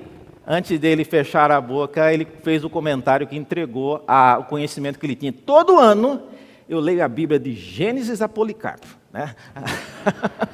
antes 0.52 0.80
dele 0.80 1.04
fechar 1.04 1.48
a 1.52 1.60
boca, 1.60 2.12
ele 2.12 2.26
fez 2.42 2.64
o 2.64 2.68
comentário 2.68 3.24
que 3.24 3.36
entregou 3.36 4.02
a, 4.06 4.38
o 4.40 4.44
conhecimento 4.44 4.98
que 4.98 5.06
ele 5.06 5.14
tinha. 5.14 5.32
Todo 5.32 5.78
ano 5.78 6.20
eu 6.68 6.80
leio 6.80 7.04
a 7.04 7.08
Bíblia 7.08 7.38
de 7.38 7.54
Gênesis 7.54 8.20
a 8.20 8.28
Policarpo. 8.28 8.86
Né? 9.12 9.32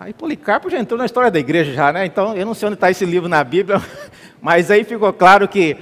Aí 0.00 0.12
Policarpo 0.12 0.68
já 0.68 0.80
entrou 0.80 0.98
na 0.98 1.06
história 1.06 1.30
da 1.30 1.38
igreja 1.38 1.72
já, 1.72 1.92
né? 1.92 2.04
Então 2.04 2.36
eu 2.36 2.44
não 2.44 2.54
sei 2.54 2.66
onde 2.66 2.74
está 2.74 2.90
esse 2.90 3.06
livro 3.06 3.28
na 3.28 3.44
Bíblia, 3.44 3.80
mas 4.42 4.68
aí 4.68 4.82
ficou 4.82 5.12
claro 5.12 5.46
que 5.46 5.76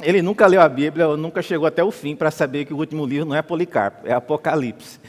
ele 0.00 0.22
nunca 0.22 0.46
leu 0.46 0.60
a 0.60 0.68
Bíblia, 0.68 1.08
ou 1.08 1.16
nunca 1.16 1.42
chegou 1.42 1.66
até 1.66 1.82
o 1.82 1.90
fim 1.90 2.14
para 2.14 2.30
saber 2.30 2.64
que 2.64 2.72
o 2.72 2.76
último 2.76 3.04
livro 3.04 3.28
não 3.28 3.34
é 3.34 3.42
Policarpo, 3.42 4.06
é 4.06 4.12
Apocalipse. 4.12 5.00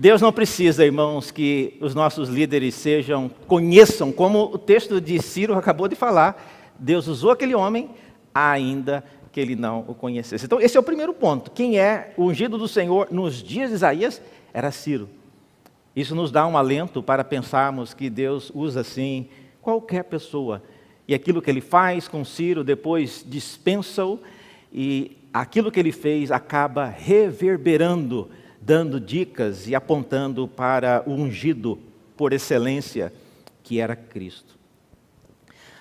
Deus 0.00 0.22
não 0.22 0.32
precisa, 0.32 0.82
irmãos, 0.82 1.30
que 1.30 1.76
os 1.78 1.94
nossos 1.94 2.30
líderes 2.30 2.74
sejam, 2.74 3.30
conheçam, 3.46 4.10
como 4.10 4.44
o 4.44 4.56
texto 4.56 4.98
de 4.98 5.20
Ciro 5.20 5.54
acabou 5.54 5.88
de 5.88 5.94
falar. 5.94 6.42
Deus 6.78 7.06
usou 7.06 7.30
aquele 7.30 7.54
homem, 7.54 7.90
ainda 8.34 9.04
que 9.30 9.38
ele 9.38 9.54
não 9.54 9.84
o 9.86 9.94
conhecesse. 9.94 10.46
Então, 10.46 10.58
esse 10.58 10.74
é 10.74 10.80
o 10.80 10.82
primeiro 10.82 11.12
ponto. 11.12 11.50
Quem 11.50 11.78
é 11.78 12.14
o 12.16 12.24
ungido 12.24 12.56
do 12.56 12.66
Senhor 12.66 13.08
nos 13.10 13.42
dias 13.42 13.68
de 13.68 13.74
Isaías 13.74 14.22
era 14.54 14.70
Ciro. 14.70 15.06
Isso 15.94 16.14
nos 16.14 16.32
dá 16.32 16.46
um 16.46 16.56
alento 16.56 17.02
para 17.02 17.22
pensarmos 17.22 17.92
que 17.92 18.08
Deus 18.08 18.50
usa 18.54 18.80
assim 18.80 19.28
qualquer 19.60 20.04
pessoa. 20.04 20.62
E 21.06 21.12
aquilo 21.12 21.42
que 21.42 21.50
ele 21.50 21.60
faz 21.60 22.08
com 22.08 22.24
Ciro, 22.24 22.64
depois 22.64 23.22
dispensa-o, 23.28 24.18
e 24.72 25.18
aquilo 25.30 25.70
que 25.70 25.78
ele 25.78 25.92
fez 25.92 26.32
acaba 26.32 26.86
reverberando, 26.86 28.30
dando 28.60 29.00
dicas 29.00 29.66
e 29.66 29.74
apontando 29.74 30.46
para 30.46 31.02
o 31.06 31.12
ungido 31.12 31.78
por 32.16 32.32
excelência, 32.32 33.12
que 33.62 33.80
era 33.80 33.96
Cristo. 33.96 34.58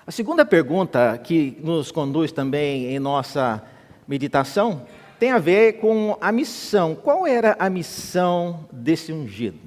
A 0.08 0.12
segunda 0.12 0.46
pergunta 0.46 1.18
que 1.18 1.58
nos 1.62 1.92
conduz 1.92 2.32
também 2.32 2.86
em 2.86 3.00
nossa 3.00 3.64
meditação 4.08 4.86
tem 5.20 5.32
a 5.32 5.38
ver 5.38 5.74
com 5.74 6.18
a 6.20 6.32
missão. 6.32 6.96
Qual 6.96 7.28
era 7.28 7.56
a 7.60 7.70
missão 7.70 8.66
desse 8.72 9.12
ungido? 9.12 9.60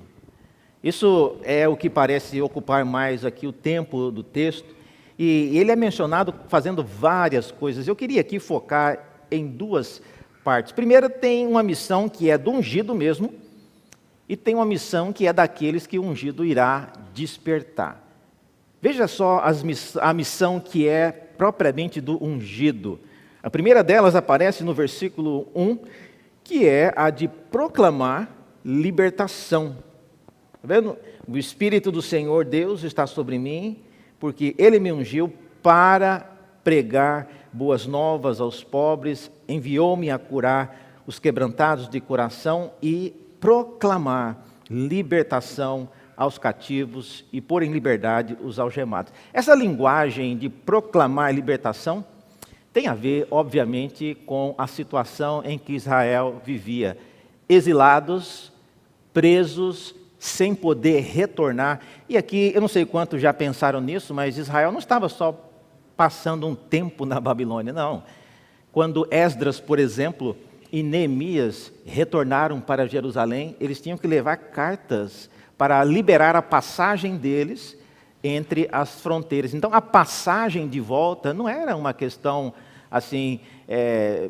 Isso 0.82 1.36
é 1.44 1.68
o 1.68 1.76
que 1.76 1.88
parece 1.88 2.42
ocupar 2.42 2.84
mais 2.84 3.24
aqui 3.24 3.46
o 3.46 3.52
tempo 3.52 4.10
do 4.10 4.22
texto. 4.22 4.74
E 5.16 5.56
ele 5.56 5.70
é 5.70 5.76
mencionado 5.76 6.34
fazendo 6.48 6.82
várias 6.82 7.52
coisas. 7.52 7.86
Eu 7.86 7.94
queria 7.94 8.20
aqui 8.20 8.40
focar 8.40 8.98
em 9.30 9.46
duas 9.46 10.02
partes. 10.44 10.72
Primeiro, 10.72 11.08
tem 11.08 11.46
uma 11.46 11.62
missão 11.62 12.08
que 12.08 12.30
é 12.30 12.36
do 12.36 12.50
ungido 12.50 12.94
mesmo, 12.94 13.32
e 14.28 14.36
tem 14.36 14.54
uma 14.54 14.64
missão 14.64 15.12
que 15.12 15.26
é 15.26 15.32
daqueles 15.32 15.86
que 15.86 15.98
o 15.98 16.04
ungido 16.04 16.44
irá 16.44 16.92
despertar. 17.12 18.02
Veja 18.80 19.06
só 19.06 19.42
a 20.00 20.12
missão 20.12 20.58
que 20.58 20.88
é 20.88 21.10
propriamente 21.12 22.00
do 22.00 22.22
ungido. 22.22 22.98
A 23.42 23.50
primeira 23.50 23.82
delas 23.82 24.14
aparece 24.14 24.64
no 24.64 24.72
versículo 24.72 25.48
1, 25.54 25.78
que 26.42 26.66
é 26.66 26.92
a 26.96 27.10
de 27.10 27.28
proclamar 27.28 28.30
libertação. 28.64 29.76
Está 30.54 30.66
vendo? 30.74 30.96
O 31.28 31.36
Espírito 31.36 31.92
do 31.92 32.00
Senhor 32.00 32.44
Deus 32.44 32.82
está 32.84 33.06
sobre 33.06 33.38
mim, 33.38 33.78
porque 34.18 34.54
Ele 34.58 34.78
me 34.78 34.92
ungiu 34.92 35.32
para 35.62 36.28
pregar 36.64 37.28
boas 37.52 37.86
novas 37.86 38.40
aos 38.40 38.64
pobres, 38.64 39.30
enviou-me 39.48 40.10
a 40.10 40.18
curar 40.18 41.02
os 41.06 41.18
quebrantados 41.18 41.88
de 41.88 42.00
coração 42.00 42.72
e 42.80 43.14
proclamar 43.40 44.38
libertação 44.70 45.88
aos 46.16 46.38
cativos 46.38 47.24
e 47.32 47.40
pôr 47.40 47.62
em 47.62 47.72
liberdade 47.72 48.36
os 48.42 48.58
algemados. 48.58 49.12
Essa 49.32 49.54
linguagem 49.54 50.36
de 50.36 50.48
proclamar 50.48 51.34
libertação 51.34 52.04
tem 52.72 52.86
a 52.86 52.94
ver, 52.94 53.26
obviamente, 53.30 54.16
com 54.24 54.54
a 54.56 54.66
situação 54.66 55.42
em 55.44 55.58
que 55.58 55.74
Israel 55.74 56.40
vivia. 56.44 56.96
Exilados, 57.48 58.50
presos, 59.12 59.94
sem 60.18 60.54
poder 60.54 61.00
retornar. 61.00 61.80
E 62.08 62.16
aqui, 62.16 62.52
eu 62.54 62.60
não 62.60 62.68
sei 62.68 62.86
quantos 62.86 63.20
já 63.20 63.34
pensaram 63.34 63.80
nisso, 63.80 64.14
mas 64.14 64.38
Israel 64.38 64.72
não 64.72 64.78
estava 64.78 65.08
só 65.08 65.51
passando 66.02 66.48
um 66.48 66.54
tempo 66.56 67.06
na 67.06 67.20
Babilônia, 67.20 67.72
não. 67.72 68.02
Quando 68.72 69.06
Esdras, 69.08 69.60
por 69.60 69.78
exemplo, 69.78 70.36
e 70.72 70.82
Neemias 70.82 71.72
retornaram 71.86 72.60
para 72.60 72.88
Jerusalém, 72.88 73.54
eles 73.60 73.80
tinham 73.80 73.96
que 73.96 74.08
levar 74.08 74.36
cartas 74.36 75.30
para 75.56 75.84
liberar 75.84 76.34
a 76.34 76.42
passagem 76.42 77.16
deles 77.16 77.78
entre 78.20 78.68
as 78.72 79.00
fronteiras. 79.00 79.54
Então, 79.54 79.72
a 79.72 79.80
passagem 79.80 80.66
de 80.66 80.80
volta 80.80 81.32
não 81.32 81.48
era 81.48 81.76
uma 81.76 81.94
questão 81.94 82.52
assim. 82.90 83.38
É, 83.68 84.28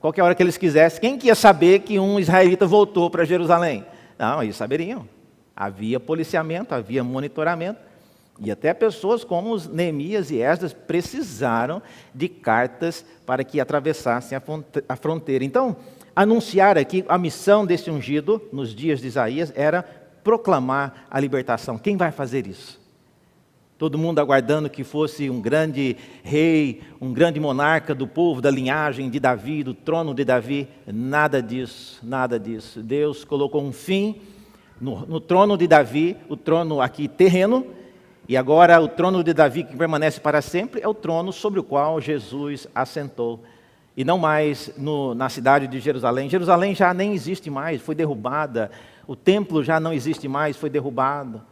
Qualquer 0.00 0.22
hora 0.22 0.34
que 0.34 0.42
eles 0.42 0.58
quisessem, 0.58 1.00
quem 1.00 1.16
que 1.16 1.28
ia 1.28 1.36
saber 1.36 1.82
que 1.82 2.00
um 2.00 2.18
israelita 2.18 2.66
voltou 2.66 3.08
para 3.08 3.24
Jerusalém? 3.24 3.86
Não, 4.18 4.42
eles 4.42 4.56
saberiam. 4.56 5.08
Havia 5.54 6.00
policiamento, 6.00 6.74
havia 6.74 7.04
monitoramento. 7.04 7.78
E 8.40 8.50
até 8.50 8.72
pessoas 8.72 9.24
como 9.24 9.52
os 9.52 9.68
Neemias 9.68 10.30
e 10.30 10.40
Esdras 10.40 10.72
precisaram 10.72 11.82
de 12.14 12.28
cartas 12.28 13.04
para 13.26 13.44
que 13.44 13.60
atravessassem 13.60 14.38
a 14.88 14.96
fronteira. 14.96 15.44
Então, 15.44 15.76
anunciar 16.16 16.78
aqui 16.78 17.04
a 17.08 17.18
missão 17.18 17.66
desse 17.66 17.90
ungido 17.90 18.42
nos 18.52 18.74
dias 18.74 19.00
de 19.00 19.06
Isaías 19.06 19.52
era 19.54 19.82
proclamar 20.24 21.06
a 21.10 21.20
libertação. 21.20 21.78
Quem 21.78 21.96
vai 21.96 22.10
fazer 22.10 22.46
isso? 22.46 22.80
Todo 23.82 23.98
mundo 23.98 24.20
aguardando 24.20 24.70
que 24.70 24.84
fosse 24.84 25.28
um 25.28 25.40
grande 25.40 25.96
rei, 26.22 26.82
um 27.00 27.12
grande 27.12 27.40
monarca 27.40 27.92
do 27.92 28.06
povo, 28.06 28.40
da 28.40 28.48
linhagem 28.48 29.10
de 29.10 29.18
Davi, 29.18 29.64
do 29.64 29.74
trono 29.74 30.14
de 30.14 30.24
Davi. 30.24 30.68
Nada 30.86 31.42
disso, 31.42 31.98
nada 32.00 32.38
disso. 32.38 32.80
Deus 32.80 33.24
colocou 33.24 33.60
um 33.60 33.72
fim 33.72 34.20
no, 34.80 35.04
no 35.04 35.20
trono 35.20 35.58
de 35.58 35.66
Davi, 35.66 36.16
o 36.28 36.36
trono 36.36 36.80
aqui 36.80 37.08
terreno, 37.08 37.66
e 38.28 38.36
agora 38.36 38.80
o 38.80 38.88
trono 38.88 39.22
de 39.24 39.34
Davi 39.34 39.64
que 39.64 39.76
permanece 39.76 40.20
para 40.20 40.40
sempre 40.40 40.80
é 40.80 40.88
o 40.88 40.94
trono 40.94 41.32
sobre 41.32 41.58
o 41.58 41.64
qual 41.64 42.00
Jesus 42.00 42.68
assentou. 42.74 43.42
E 43.96 44.04
não 44.04 44.16
mais 44.16 44.72
no, 44.78 45.14
na 45.14 45.28
cidade 45.28 45.66
de 45.66 45.80
Jerusalém. 45.80 46.30
Jerusalém 46.30 46.74
já 46.74 46.94
nem 46.94 47.12
existe 47.12 47.50
mais, 47.50 47.82
foi 47.82 47.94
derrubada. 47.94 48.70
O 49.06 49.16
templo 49.16 49.62
já 49.62 49.80
não 49.80 49.92
existe 49.92 50.28
mais, 50.28 50.56
foi 50.56 50.70
derrubado. 50.70 51.42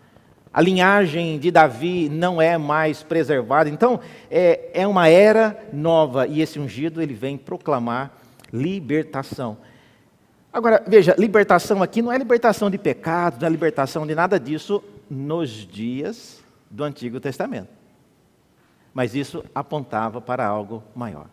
A 0.52 0.60
linhagem 0.60 1.38
de 1.38 1.50
Davi 1.50 2.08
não 2.08 2.40
é 2.40 2.56
mais 2.56 3.02
preservada. 3.02 3.68
Então, 3.68 4.00
é, 4.30 4.70
é 4.72 4.86
uma 4.86 5.08
era 5.08 5.68
nova 5.72 6.26
e 6.26 6.40
esse 6.40 6.58
ungido 6.58 7.02
ele 7.02 7.14
vem 7.14 7.36
proclamar 7.36 8.16
libertação. 8.52 9.58
Agora, 10.52 10.82
veja, 10.86 11.14
libertação 11.18 11.82
aqui 11.82 12.00
não 12.00 12.10
é 12.10 12.18
libertação 12.18 12.70
de 12.70 12.78
pecados, 12.78 13.38
não 13.38 13.46
é 13.46 13.50
libertação 13.50 14.06
de 14.06 14.14
nada 14.14 14.40
disso 14.40 14.82
nos 15.08 15.50
dias 15.50 16.39
do 16.70 16.84
Antigo 16.84 17.18
Testamento. 17.18 17.68
Mas 18.94 19.14
isso 19.14 19.44
apontava 19.54 20.20
para 20.20 20.46
algo 20.46 20.82
maior. 20.94 21.26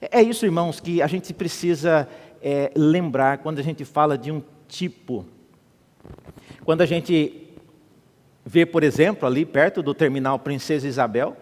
É, 0.00 0.22
isso, 0.22 0.44
irmãos, 0.44 0.80
que 0.80 1.00
a 1.02 1.06
gente 1.06 1.32
precisa 1.32 2.08
é, 2.42 2.70
lembrar 2.76 3.38
quando 3.38 3.58
a 3.58 3.62
gente 3.62 3.84
fala 3.84 4.16
de 4.16 4.30
um 4.30 4.42
tipo. 4.66 5.24
Quando 6.64 6.82
a 6.82 6.86
gente 6.86 7.48
vê, 8.44 8.64
por 8.64 8.82
exemplo, 8.82 9.26
ali 9.26 9.44
perto 9.44 9.82
do 9.82 9.92
terminal 9.92 10.38
Princesa 10.38 10.86
Isabel, 10.86 11.36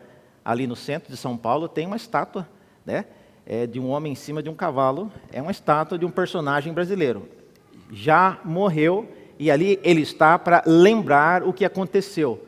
ali 0.45 0.67
no 0.67 0.77
centro 0.77 1.11
de 1.11 1.17
São 1.17 1.37
Paulo, 1.37 1.69
tem 1.69 1.87
uma 1.87 1.97
estátua 1.97 2.49
né, 2.85 3.05
é, 3.45 3.67
de 3.67 3.79
um 3.79 3.89
homem 3.89 4.12
em 4.12 4.17
cima 4.17 4.43
de 4.43 4.49
um 4.49 4.55
cavalo. 4.55 5.12
É 5.31 5.43
uma 5.43 5.51
estátua 5.51 5.99
de 5.99 6.07
um 6.07 6.11
personagem 6.11 6.73
brasileiro. 6.73 7.29
Já 7.93 8.41
morreu 8.45 9.09
e 9.39 9.51
ali 9.51 9.79
ele 9.83 10.01
está 10.01 10.39
para 10.39 10.62
lembrar 10.67 11.43
o 11.43 11.53
que 11.53 11.65
aconteceu. 11.65 12.43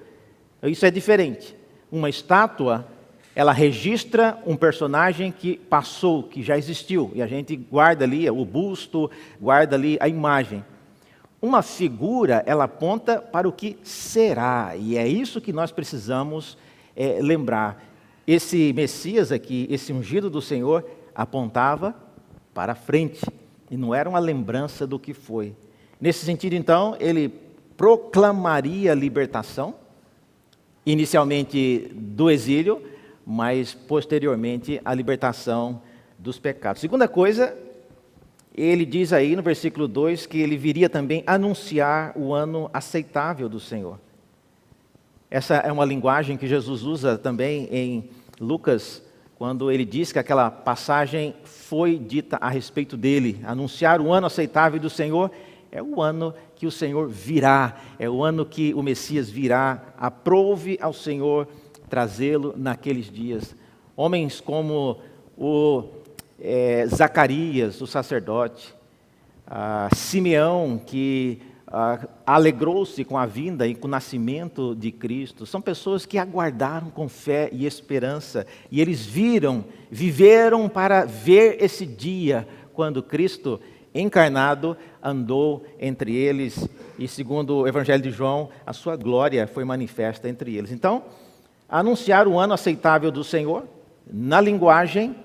Isso 0.63 0.85
é 0.85 0.91
diferente. 0.91 1.55
Uma 1.91 2.11
estátua, 2.11 2.87
ela 3.35 3.53
registra 3.53 4.39
um 4.45 4.57
personagem 4.57 5.31
que 5.31 5.57
passou, 5.57 6.25
que 6.25 6.43
já 6.43 6.59
existiu, 6.59 7.13
e 7.15 7.23
a 7.23 7.27
gente 7.27 7.55
guarda 7.55 8.05
ali 8.05 8.29
o 8.29 8.45
busto, 8.45 9.11
guarda 9.41 9.77
ali 9.77 9.97
a 10.01 10.09
imagem. 10.09 10.65
Uma 11.41 11.63
figura, 11.63 12.43
ela 12.47 12.65
aponta 12.65 13.21
para 13.21 13.49
o 13.49 13.53
que 13.53 13.79
será, 13.85 14.75
e 14.77 14.99
é 14.99 15.07
isso 15.07 15.41
que 15.41 15.53
nós 15.53 15.71
precisamos 15.71 16.59
é, 16.97 17.21
lembrar. 17.23 17.85
Esse 18.27 18.73
Messias 18.73 19.31
aqui, 19.31 19.69
esse 19.71 19.93
ungido 19.93 20.29
do 20.29 20.43
Senhor, 20.43 20.85
apontava 21.15 21.95
para 22.53 22.75
frente, 22.75 23.25
e 23.71 23.77
não 23.77 23.95
era 23.95 24.09
uma 24.09 24.19
lembrança 24.19 24.85
do 24.85 24.99
que 24.99 25.15
foi. 25.15 25.55
Nesse 26.01 26.25
sentido, 26.25 26.55
então, 26.55 26.97
ele 26.99 27.29
proclamaria 27.77 28.93
libertação, 28.95 29.77
inicialmente 30.93 31.91
do 31.95 32.31
exílio, 32.31 32.83
mas 33.27 33.75
posteriormente 33.75 34.81
a 34.85 34.95
libertação 34.95 35.83
dos 36.19 36.39
pecados. 36.39 36.81
Segunda 36.81 37.07
coisa, 37.07 37.55
ele 38.55 38.87
diz 38.87 39.13
aí 39.13 39.37
no 39.37 39.43
versículo 39.43 39.87
2 39.87 40.27
que 40.27 40.41
ele 40.41 40.57
viria 40.57 40.89
também 40.89 41.23
anunciar 41.27 42.13
o 42.17 42.33
ano 42.33 42.71
aceitável 42.73 43.49
do 43.49 43.61
Senhor. 43.61 44.01
Essa 45.31 45.57
é 45.57 45.71
uma 45.71 45.85
linguagem 45.85 46.39
que 46.39 46.47
Jesus 46.47 46.83
usa 46.83 47.19
também 47.19 47.69
em 47.71 48.09
Lucas, 48.41 49.03
quando 49.37 49.71
ele 49.71 49.85
diz 49.85 50.11
que 50.11 50.19
aquela 50.19 50.51
passagem 50.51 51.35
foi 51.45 51.99
dita 51.99 52.39
a 52.41 52.49
respeito 52.49 52.97
dele. 52.97 53.39
Anunciar 53.45 54.01
o 54.01 54.11
ano 54.11 54.27
aceitável 54.27 54.81
do 54.81 54.89
Senhor 54.89 55.31
é 55.71 55.83
o 55.83 56.01
ano 56.01 56.35
que 56.57 56.67
o 56.67 56.71
Senhor 56.71 57.09
virá, 57.09 57.77
é 57.99 58.09
o 58.09 58.23
ano 58.23 58.45
que 58.45 58.73
o 58.75 58.83
Messias 58.83 59.29
virá. 59.29 59.95
Aprove 59.97 60.79
ao 60.81 60.93
Senhor 60.93 61.47
trazê-lo 61.89 62.55
naqueles 62.57 63.11
dias. 63.11 63.55
Homens 63.97 64.41
como 64.41 64.99
o 65.37 65.85
é, 66.41 66.87
Zacarias, 66.87 67.81
o 67.81 67.87
sacerdote, 67.87 68.75
Simeão, 69.95 70.81
que 70.85 71.41
alegrou-se 72.25 73.05
com 73.05 73.19
a 73.19 73.27
vinda 73.27 73.67
e 73.67 73.75
com 73.75 73.87
o 73.87 73.91
nascimento 73.91 74.75
de 74.75 74.91
Cristo. 74.91 75.45
São 75.45 75.61
pessoas 75.61 76.07
que 76.07 76.17
aguardaram 76.19 76.91
com 76.91 77.09
fé 77.09 77.49
e 77.53 77.67
esperança, 77.67 78.47
e 78.71 78.81
eles 78.81 79.05
viram, 79.05 79.65
viveram 79.91 80.69
para 80.69 81.05
ver 81.05 81.63
esse 81.63 81.85
dia 81.85 82.49
quando 82.73 83.03
Cristo 83.03 83.61
encarnado 83.95 84.77
andou 85.09 85.65
entre 85.81 86.15
eles 86.15 86.69
e, 86.99 87.09
segundo 87.09 87.59
o 87.59 87.69
Evangelho 87.69 88.03
de 88.03 88.11
João, 88.11 88.49
a 88.67 88.73
sua 88.73 88.97
glória 88.97 89.47
foi 89.47 89.65
manifesta 89.65 90.29
entre 90.29 90.57
eles. 90.57 90.73
Então, 90.73 91.03
anunciar 91.69 92.27
o 92.29 92.39
ano 92.39 92.55
aceitável 92.55 93.11
do 93.11 93.25
Senhor 93.25 93.65
na 94.11 94.41
linguagem 94.41 95.17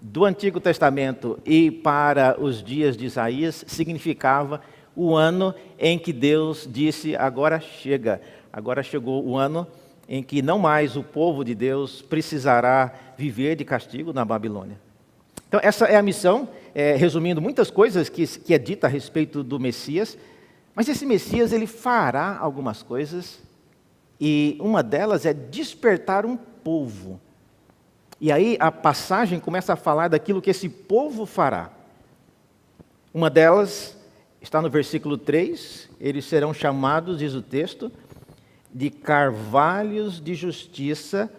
do 0.00 0.24
Antigo 0.24 0.60
Testamento 0.60 1.38
e 1.44 1.70
para 1.70 2.36
os 2.40 2.62
dias 2.62 2.96
de 2.96 3.06
Isaías 3.06 3.64
significava 3.66 4.60
o 4.94 5.14
ano 5.14 5.54
em 5.78 5.98
que 5.98 6.12
Deus 6.12 6.68
disse: 6.70 7.14
agora 7.16 7.60
chega, 7.60 8.20
agora 8.52 8.82
chegou 8.82 9.24
o 9.24 9.36
ano 9.36 9.66
em 10.08 10.22
que 10.22 10.42
não 10.42 10.58
mais 10.58 10.96
o 10.96 11.02
povo 11.02 11.44
de 11.44 11.54
Deus 11.54 12.02
precisará 12.02 12.92
viver 13.16 13.54
de 13.54 13.64
castigo 13.64 14.12
na 14.12 14.24
Babilônia. 14.24 14.89
Então, 15.50 15.58
essa 15.62 15.86
é 15.86 15.96
a 15.96 16.02
missão, 16.02 16.48
é, 16.72 16.94
resumindo 16.94 17.42
muitas 17.42 17.70
coisas 17.70 18.08
que, 18.08 18.24
que 18.24 18.54
é 18.54 18.58
dita 18.58 18.86
a 18.86 18.90
respeito 18.90 19.42
do 19.42 19.58
Messias, 19.58 20.16
mas 20.74 20.88
esse 20.88 21.04
Messias 21.04 21.52
ele 21.52 21.66
fará 21.66 22.38
algumas 22.38 22.82
coisas, 22.82 23.40
e 24.20 24.56
uma 24.60 24.82
delas 24.82 25.26
é 25.26 25.34
despertar 25.34 26.24
um 26.24 26.36
povo 26.36 27.20
e 28.20 28.30
aí 28.30 28.56
a 28.60 28.70
passagem 28.70 29.40
começa 29.40 29.72
a 29.72 29.76
falar 29.76 30.08
daquilo 30.08 30.42
que 30.42 30.50
esse 30.50 30.68
povo 30.68 31.24
fará. 31.24 31.70
Uma 33.14 33.30
delas 33.30 33.96
está 34.42 34.60
no 34.60 34.68
versículo 34.68 35.16
3, 35.16 35.88
eles 35.98 36.26
serão 36.26 36.52
chamados, 36.52 37.18
diz 37.18 37.32
o 37.32 37.40
texto, 37.40 37.90
de 38.72 38.90
carvalhos 38.90 40.20
de 40.20 40.34
justiça 40.34 41.30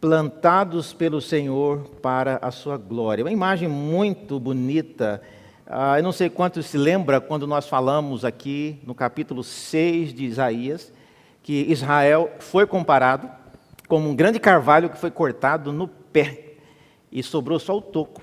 plantados 0.00 0.92
pelo 0.92 1.20
Senhor 1.20 1.84
para 2.02 2.38
a 2.42 2.50
sua 2.50 2.76
glória. 2.76 3.24
Uma 3.24 3.32
imagem 3.32 3.68
muito 3.68 4.38
bonita. 4.38 5.22
Ah, 5.66 5.98
eu 5.98 6.02
não 6.02 6.12
sei 6.12 6.28
quantos 6.28 6.66
se 6.66 6.76
lembra 6.76 7.20
quando 7.20 7.46
nós 7.46 7.68
falamos 7.68 8.24
aqui 8.24 8.78
no 8.84 8.94
capítulo 8.94 9.42
6 9.42 10.12
de 10.12 10.24
Isaías, 10.24 10.92
que 11.42 11.66
Israel 11.68 12.30
foi 12.38 12.66
comparado 12.66 13.28
como 13.88 14.08
um 14.08 14.14
grande 14.14 14.38
carvalho 14.38 14.90
que 14.90 14.98
foi 14.98 15.10
cortado 15.10 15.72
no 15.72 15.88
pé 15.88 16.54
e 17.10 17.22
sobrou 17.22 17.58
só 17.58 17.76
o 17.76 17.82
toco. 17.82 18.22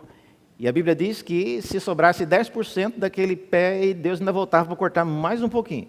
E 0.59 0.67
a 0.67 0.71
Bíblia 0.71 0.95
diz 0.95 1.21
que 1.21 1.61
se 1.61 1.79
sobrasse 1.79 2.25
10% 2.25 2.93
daquele 2.97 3.35
pé, 3.35 3.93
Deus 3.93 4.19
ainda 4.19 4.31
voltava 4.31 4.67
para 4.67 4.75
cortar 4.75 5.03
mais 5.03 5.41
um 5.41 5.49
pouquinho. 5.49 5.87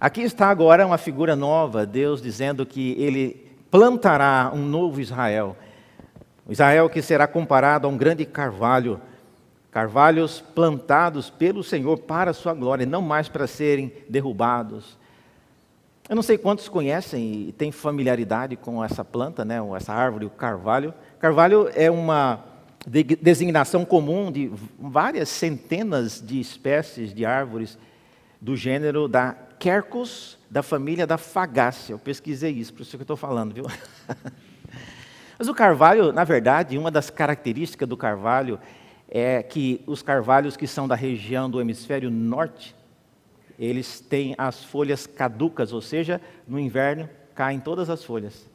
Aqui 0.00 0.22
está 0.22 0.48
agora 0.48 0.86
uma 0.86 0.96
figura 0.96 1.36
nova, 1.36 1.84
Deus 1.84 2.22
dizendo 2.22 2.64
que 2.64 2.92
ele 2.98 3.47
plantará 3.70 4.50
um 4.54 4.64
novo 4.64 5.00
Israel. 5.00 5.56
Israel 6.48 6.88
que 6.88 7.02
será 7.02 7.26
comparado 7.26 7.86
a 7.86 7.90
um 7.90 7.96
grande 7.96 8.24
carvalho, 8.24 9.00
carvalhos 9.70 10.40
plantados 10.40 11.28
pelo 11.30 11.62
Senhor 11.62 11.98
para 11.98 12.30
a 12.30 12.34
sua 12.34 12.54
glória, 12.54 12.86
não 12.86 13.02
mais 13.02 13.28
para 13.28 13.46
serem 13.46 13.92
derrubados, 14.08 14.98
eu 16.08 16.16
não 16.16 16.22
sei 16.22 16.38
quantos 16.38 16.70
conhecem 16.70 17.48
e 17.48 17.52
têm 17.52 17.70
familiaridade 17.70 18.56
com 18.56 18.82
essa 18.82 19.04
planta, 19.04 19.44
né, 19.44 19.58
essa 19.76 19.92
árvore, 19.92 20.24
o 20.24 20.30
carvalho. 20.30 20.94
Carvalho 21.18 21.68
é 21.74 21.90
uma 21.90 22.42
designação 23.20 23.84
comum 23.84 24.32
de 24.32 24.50
várias 24.78 25.28
centenas 25.28 26.22
de 26.24 26.40
espécies 26.40 27.12
de 27.12 27.26
árvores 27.26 27.76
do 28.40 28.56
gênero 28.56 29.06
da 29.06 29.36
Quercus, 29.58 30.38
da 30.50 30.62
família 30.62 31.06
da 31.06 31.18
Fagácea. 31.18 31.94
Eu 31.94 31.98
pesquisei 31.98 32.52
isso, 32.52 32.72
por 32.72 32.82
isso 32.82 32.92
que 32.92 32.96
eu 32.96 33.02
estou 33.02 33.16
falando, 33.16 33.52
viu? 33.52 33.66
Mas 35.38 35.48
o 35.48 35.54
carvalho, 35.54 36.12
na 36.12 36.24
verdade, 36.24 36.76
uma 36.76 36.90
das 36.90 37.10
características 37.10 37.88
do 37.88 37.96
carvalho 37.96 38.58
é 39.08 39.42
que 39.42 39.82
os 39.86 40.02
carvalhos 40.02 40.56
que 40.56 40.66
são 40.66 40.88
da 40.88 40.94
região 40.94 41.48
do 41.48 41.60
hemisfério 41.60 42.10
norte, 42.10 42.74
eles 43.58 44.00
têm 44.00 44.34
as 44.36 44.62
folhas 44.62 45.06
caducas, 45.06 45.72
ou 45.72 45.80
seja, 45.80 46.20
no 46.46 46.58
inverno 46.58 47.08
caem 47.34 47.60
todas 47.60 47.88
as 47.88 48.04
folhas. 48.04 48.48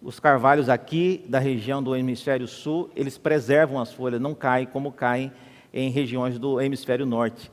Os 0.00 0.20
carvalhos 0.20 0.68
aqui 0.68 1.24
da 1.28 1.38
região 1.38 1.82
do 1.82 1.96
hemisfério 1.96 2.46
sul, 2.46 2.90
eles 2.94 3.18
preservam 3.18 3.80
as 3.80 3.92
folhas, 3.92 4.20
não 4.20 4.34
caem 4.34 4.66
como 4.66 4.92
caem 4.92 5.32
em 5.72 5.90
regiões 5.90 6.38
do 6.38 6.60
hemisfério 6.60 7.04
norte. 7.04 7.50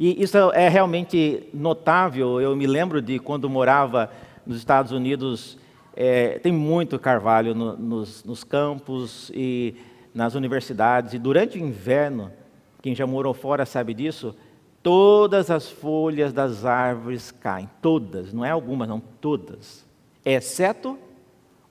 E 0.00 0.22
isso 0.22 0.38
é 0.52 0.68
realmente 0.68 1.48
notável. 1.52 2.40
Eu 2.40 2.54
me 2.54 2.68
lembro 2.68 3.02
de 3.02 3.18
quando 3.18 3.50
morava 3.50 4.08
nos 4.46 4.56
Estados 4.56 4.92
Unidos, 4.92 5.58
é, 5.96 6.38
tem 6.38 6.52
muito 6.52 6.96
carvalho 7.00 7.52
no, 7.52 7.76
nos, 7.76 8.22
nos 8.22 8.44
campos 8.44 9.28
e 9.34 9.74
nas 10.14 10.36
universidades. 10.36 11.14
E 11.14 11.18
durante 11.18 11.58
o 11.58 11.60
inverno, 11.60 12.30
quem 12.80 12.94
já 12.94 13.08
morou 13.08 13.34
fora 13.34 13.66
sabe 13.66 13.92
disso, 13.92 14.36
todas 14.84 15.50
as 15.50 15.68
folhas 15.68 16.32
das 16.32 16.64
árvores 16.64 17.32
caem. 17.32 17.68
Todas, 17.82 18.32
não 18.32 18.44
é 18.44 18.50
algumas, 18.50 18.88
não, 18.88 19.00
todas. 19.00 19.84
Exceto 20.24 20.96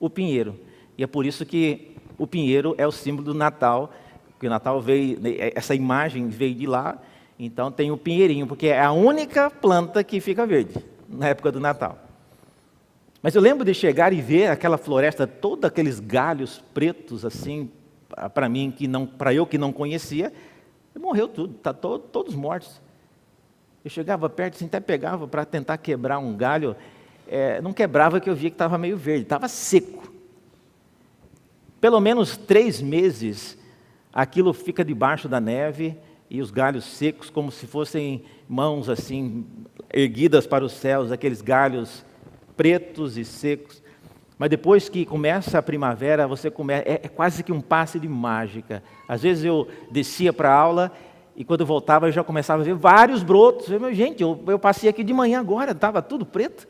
o 0.01 0.09
pinheiro. 0.09 0.59
E 0.97 1.03
é 1.03 1.07
por 1.07 1.25
isso 1.25 1.45
que 1.45 1.95
o 2.17 2.27
pinheiro 2.27 2.75
é 2.77 2.85
o 2.85 2.91
símbolo 2.91 3.23
do 3.23 3.33
Natal, 3.33 3.93
porque 4.31 4.47
o 4.47 4.49
Natal 4.49 4.81
veio, 4.81 5.17
essa 5.55 5.73
imagem 5.73 6.27
veio 6.27 6.55
de 6.55 6.67
lá, 6.67 7.01
então 7.39 7.71
tem 7.71 7.91
o 7.91 7.97
pinheirinho, 7.97 8.47
porque 8.47 8.67
é 8.67 8.81
a 8.81 8.91
única 8.91 9.49
planta 9.49 10.03
que 10.03 10.19
fica 10.19 10.45
verde 10.45 10.73
na 11.07 11.27
época 11.27 11.51
do 11.51 11.59
Natal. 11.59 11.97
Mas 13.21 13.35
eu 13.35 13.41
lembro 13.41 13.65
de 13.65 13.73
chegar 13.73 14.13
e 14.13 14.21
ver 14.21 14.47
aquela 14.47 14.77
floresta, 14.77 15.27
todos 15.27 15.65
aqueles 15.65 15.99
galhos 15.99 16.63
pretos 16.73 17.25
assim, 17.25 17.69
para 18.33 18.49
mim 18.49 18.71
que 18.71 18.87
não, 18.87 19.05
para 19.05 19.33
eu 19.33 19.45
que 19.45 19.57
não 19.57 19.71
conhecia, 19.71 20.31
morreu 20.99 21.27
tudo, 21.27 21.53
tá 21.55 21.73
to, 21.73 21.99
todos 21.99 22.33
mortos. 22.33 22.81
Eu 23.85 23.91
chegava 23.91 24.29
perto, 24.29 24.55
assim, 24.55 24.65
até 24.65 24.79
pegava 24.79 25.27
para 25.27 25.45
tentar 25.45 25.77
quebrar 25.77 26.17
um 26.17 26.35
galho, 26.35 26.75
é, 27.27 27.61
não 27.61 27.71
quebrava 27.71 28.19
que 28.19 28.29
eu 28.29 28.35
via 28.35 28.49
que 28.49 28.55
estava 28.55 28.77
meio 28.77 28.97
verde, 28.97 29.23
estava 29.23 29.47
seco. 29.47 30.11
Pelo 31.79 31.99
menos 31.99 32.35
três 32.35 32.81
meses, 32.81 33.57
aquilo 34.11 34.53
fica 34.53 34.83
debaixo 34.83 35.29
da 35.29 35.39
neve 35.39 35.95
e 36.29 36.41
os 36.41 36.51
galhos 36.51 36.85
secos, 36.85 37.29
como 37.29 37.51
se 37.51 37.65
fossem 37.65 38.23
mãos 38.47 38.89
assim 38.89 39.45
erguidas 39.93 40.45
para 40.45 40.65
os 40.65 40.73
céus, 40.73 41.11
aqueles 41.11 41.41
galhos 41.41 42.05
pretos 42.55 43.17
e 43.17 43.23
secos. 43.23 43.81
Mas 44.37 44.49
depois 44.49 44.87
que 44.87 45.05
começa 45.05 45.57
a 45.57 45.63
primavera, 45.63 46.27
você 46.27 46.51
começa, 46.51 46.87
é, 46.87 47.01
é 47.03 47.07
quase 47.07 47.43
que 47.43 47.51
um 47.51 47.61
passe 47.61 47.99
de 47.99 48.07
mágica. 48.07 48.83
Às 49.07 49.23
vezes 49.23 49.43
eu 49.43 49.67
descia 49.89 50.31
para 50.31 50.49
a 50.49 50.55
aula 50.55 50.91
e 51.35 51.43
quando 51.43 51.61
eu 51.61 51.67
voltava 51.67 52.07
eu 52.07 52.11
já 52.11 52.23
começava 52.23 52.61
a 52.61 52.65
ver 52.65 52.75
vários 52.75 53.23
brotos. 53.23 53.69
Eu, 53.69 53.93
gente, 53.93 54.21
eu, 54.21 54.43
eu 54.47 54.59
passei 54.59 54.89
aqui 54.89 55.03
de 55.03 55.13
manhã 55.13 55.39
agora, 55.39 55.71
estava 55.71 56.01
tudo 56.01 56.25
preto. 56.25 56.67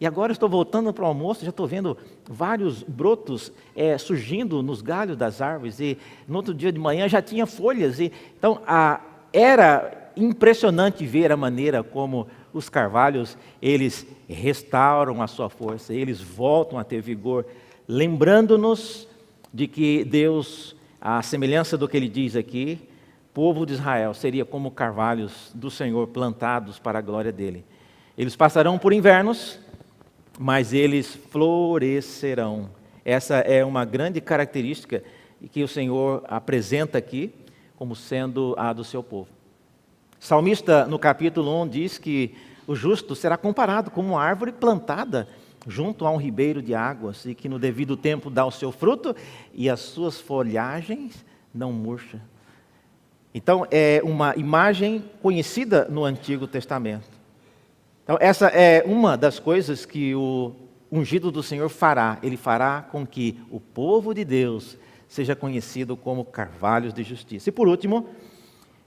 E 0.00 0.06
agora 0.06 0.32
estou 0.32 0.48
voltando 0.48 0.92
para 0.92 1.04
o 1.04 1.06
almoço, 1.06 1.44
já 1.44 1.50
estou 1.50 1.66
vendo 1.66 1.96
vários 2.28 2.82
brotos 2.82 3.50
é, 3.74 3.96
surgindo 3.96 4.62
nos 4.62 4.82
galhos 4.82 5.16
das 5.16 5.40
árvores. 5.40 5.80
E 5.80 5.96
no 6.28 6.36
outro 6.36 6.52
dia 6.52 6.70
de 6.70 6.78
manhã 6.78 7.08
já 7.08 7.22
tinha 7.22 7.46
folhas. 7.46 7.98
E, 7.98 8.12
então, 8.38 8.60
a, 8.66 9.00
era 9.32 10.12
impressionante 10.16 11.04
ver 11.06 11.32
a 11.32 11.36
maneira 11.36 11.82
como 11.82 12.26
os 12.52 12.68
carvalhos, 12.68 13.36
eles 13.60 14.06
restauram 14.28 15.20
a 15.22 15.26
sua 15.26 15.50
força, 15.50 15.92
eles 15.92 16.20
voltam 16.20 16.78
a 16.78 16.84
ter 16.84 17.02
vigor, 17.02 17.44
lembrando-nos 17.86 19.06
de 19.52 19.68
que 19.68 20.04
Deus, 20.04 20.74
a 21.00 21.22
semelhança 21.22 21.76
do 21.76 21.86
que 21.86 21.96
ele 21.96 22.08
diz 22.08 22.34
aqui, 22.34 22.88
povo 23.34 23.66
de 23.66 23.74
Israel 23.74 24.14
seria 24.14 24.46
como 24.46 24.70
carvalhos 24.70 25.52
do 25.54 25.70
Senhor 25.70 26.06
plantados 26.08 26.78
para 26.78 26.98
a 26.98 27.02
glória 27.02 27.30
dele. 27.30 27.62
Eles 28.16 28.34
passarão 28.34 28.78
por 28.78 28.94
invernos, 28.94 29.60
mas 30.38 30.72
eles 30.72 31.14
florescerão. 31.30 32.70
Essa 33.04 33.36
é 33.36 33.64
uma 33.64 33.84
grande 33.84 34.20
característica 34.20 35.02
que 35.50 35.62
o 35.62 35.68
Senhor 35.68 36.24
apresenta 36.28 36.98
aqui 36.98 37.32
como 37.76 37.94
sendo 37.94 38.54
a 38.58 38.72
do 38.72 38.84
seu 38.84 39.02
povo. 39.02 39.28
Salmista, 40.18 40.86
no 40.86 40.98
capítulo 40.98 41.62
1, 41.62 41.68
diz 41.68 41.98
que 41.98 42.34
o 42.66 42.74
justo 42.74 43.14
será 43.14 43.36
comparado 43.36 43.90
com 43.90 44.00
uma 44.00 44.22
árvore 44.22 44.50
plantada 44.50 45.28
junto 45.66 46.06
a 46.06 46.10
um 46.10 46.16
ribeiro 46.16 46.62
de 46.62 46.74
águas 46.74 47.24
e 47.26 47.34
que 47.34 47.48
no 47.48 47.58
devido 47.58 47.96
tempo 47.96 48.30
dá 48.30 48.44
o 48.44 48.50
seu 48.50 48.72
fruto 48.72 49.14
e 49.52 49.68
as 49.68 49.80
suas 49.80 50.20
folhagens 50.20 51.24
não 51.54 51.72
murcha. 51.72 52.20
Então, 53.34 53.66
é 53.70 54.00
uma 54.02 54.34
imagem 54.36 55.04
conhecida 55.20 55.86
no 55.90 56.04
Antigo 56.04 56.46
Testamento. 56.46 57.15
Então, 58.06 58.16
essa 58.20 58.46
é 58.46 58.84
uma 58.86 59.16
das 59.16 59.40
coisas 59.40 59.84
que 59.84 60.14
o 60.14 60.52
ungido 60.92 61.32
do 61.32 61.42
Senhor 61.42 61.68
fará. 61.68 62.20
Ele 62.22 62.36
fará 62.36 62.80
com 62.80 63.04
que 63.04 63.40
o 63.50 63.58
povo 63.58 64.14
de 64.14 64.24
Deus 64.24 64.78
seja 65.08 65.34
conhecido 65.34 65.96
como 65.96 66.24
carvalhos 66.24 66.94
de 66.94 67.02
justiça. 67.02 67.48
E 67.48 67.52
por 67.52 67.66
último, 67.66 68.08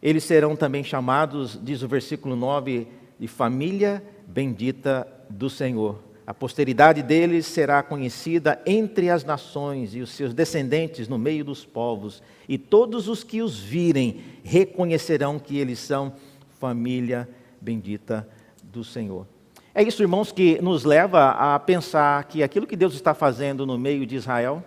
eles 0.01 0.23
serão 0.23 0.55
também 0.55 0.85
chamados, 0.85 1.59
diz 1.61 1.83
o 1.83 1.87
versículo 1.89 2.33
9, 2.33 2.87
de 3.19 3.27
família 3.27 4.01
bendita 4.25 5.05
do 5.29 5.49
Senhor. 5.49 6.01
A 6.25 6.33
posteridade 6.33 7.03
deles 7.03 7.45
será 7.45 7.83
conhecida 7.83 8.61
entre 8.65 9.09
as 9.09 9.25
nações 9.25 9.93
e 9.93 9.99
os 9.99 10.11
seus 10.11 10.33
descendentes 10.33 11.09
no 11.09 11.17
meio 11.17 11.43
dos 11.43 11.65
povos, 11.65 12.23
e 12.47 12.57
todos 12.57 13.09
os 13.09 13.21
que 13.21 13.41
os 13.41 13.59
virem 13.59 14.21
reconhecerão 14.45 15.37
que 15.37 15.57
eles 15.57 15.79
são 15.79 16.13
família 16.57 17.27
bendita 17.59 18.25
do 18.71 18.83
Senhor. 18.83 19.25
É 19.73 19.83
isso, 19.83 20.01
irmãos, 20.01 20.31
que 20.31 20.61
nos 20.61 20.83
leva 20.83 21.29
a 21.29 21.59
pensar 21.59 22.23
que 22.25 22.41
aquilo 22.43 22.67
que 22.67 22.75
Deus 22.75 22.93
está 22.93 23.13
fazendo 23.13 23.65
no 23.65 23.77
meio 23.77 24.05
de 24.05 24.15
Israel 24.15 24.63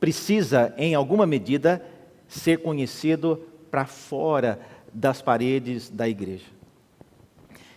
precisa, 0.00 0.74
em 0.76 0.94
alguma 0.94 1.26
medida, 1.26 1.84
ser 2.26 2.58
conhecido 2.58 3.40
para 3.70 3.84
fora 3.84 4.58
das 4.92 5.22
paredes 5.22 5.88
da 5.88 6.08
igreja. 6.08 6.46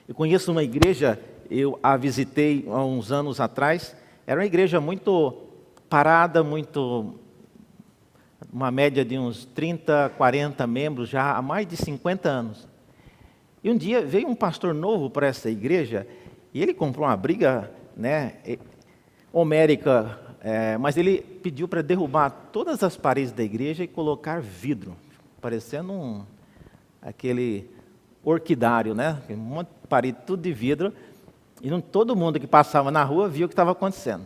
Eu 0.07 0.15
conheço 0.15 0.51
uma 0.51 0.63
igreja, 0.63 1.19
eu 1.49 1.79
a 1.83 1.95
visitei 1.97 2.65
há 2.67 2.83
uns 2.83 3.11
anos 3.11 3.39
atrás, 3.39 3.95
era 4.25 4.39
uma 4.39 4.45
igreja 4.45 4.79
muito 4.79 5.35
parada, 5.89 6.43
muito 6.43 7.15
uma 8.51 8.71
média 8.71 9.03
de 9.03 9.17
uns 9.17 9.45
30, 9.45 10.13
40 10.17 10.65
membros 10.65 11.09
já 11.09 11.35
há 11.35 11.41
mais 11.41 11.67
de 11.67 11.75
50 11.75 12.29
anos. 12.29 12.67
E 13.65 13.71
um 13.71 13.75
dia 13.75 14.05
veio 14.05 14.27
um 14.27 14.35
pastor 14.35 14.75
novo 14.75 15.09
para 15.09 15.25
essa 15.25 15.49
igreja 15.49 16.05
e 16.53 16.61
ele 16.61 16.71
comprou 16.71 17.07
uma 17.07 17.17
briga 17.17 17.71
né, 17.97 18.35
homérica, 19.33 20.19
é, 20.39 20.77
mas 20.77 20.97
ele 20.97 21.17
pediu 21.17 21.67
para 21.67 21.81
derrubar 21.81 22.29
todas 22.29 22.83
as 22.83 22.95
paredes 22.95 23.31
da 23.31 23.41
igreja 23.41 23.83
e 23.83 23.87
colocar 23.87 24.39
vidro, 24.39 24.95
parecendo 25.41 25.93
um, 25.93 26.23
aquele 27.01 27.67
orquidário, 28.23 28.93
né? 28.93 29.19
Um 29.31 29.63
de 29.63 29.69
parede, 29.89 30.19
tudo 30.27 30.43
de 30.43 30.53
vidro. 30.53 30.93
E 31.59 31.67
não, 31.67 31.81
todo 31.81 32.15
mundo 32.15 32.39
que 32.39 32.45
passava 32.45 32.91
na 32.91 33.03
rua 33.03 33.27
viu 33.27 33.47
o 33.47 33.49
que 33.49 33.53
estava 33.53 33.71
acontecendo. 33.71 34.25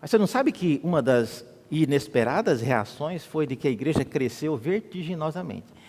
Mas 0.00 0.12
você 0.12 0.16
não 0.16 0.28
sabe 0.28 0.52
que 0.52 0.80
uma 0.84 1.02
das 1.02 1.44
inesperadas 1.68 2.60
reações 2.60 3.24
foi 3.24 3.48
de 3.48 3.56
que 3.56 3.66
a 3.66 3.70
igreja 3.72 4.04
cresceu 4.04 4.56
vertiginosamente. 4.56 5.79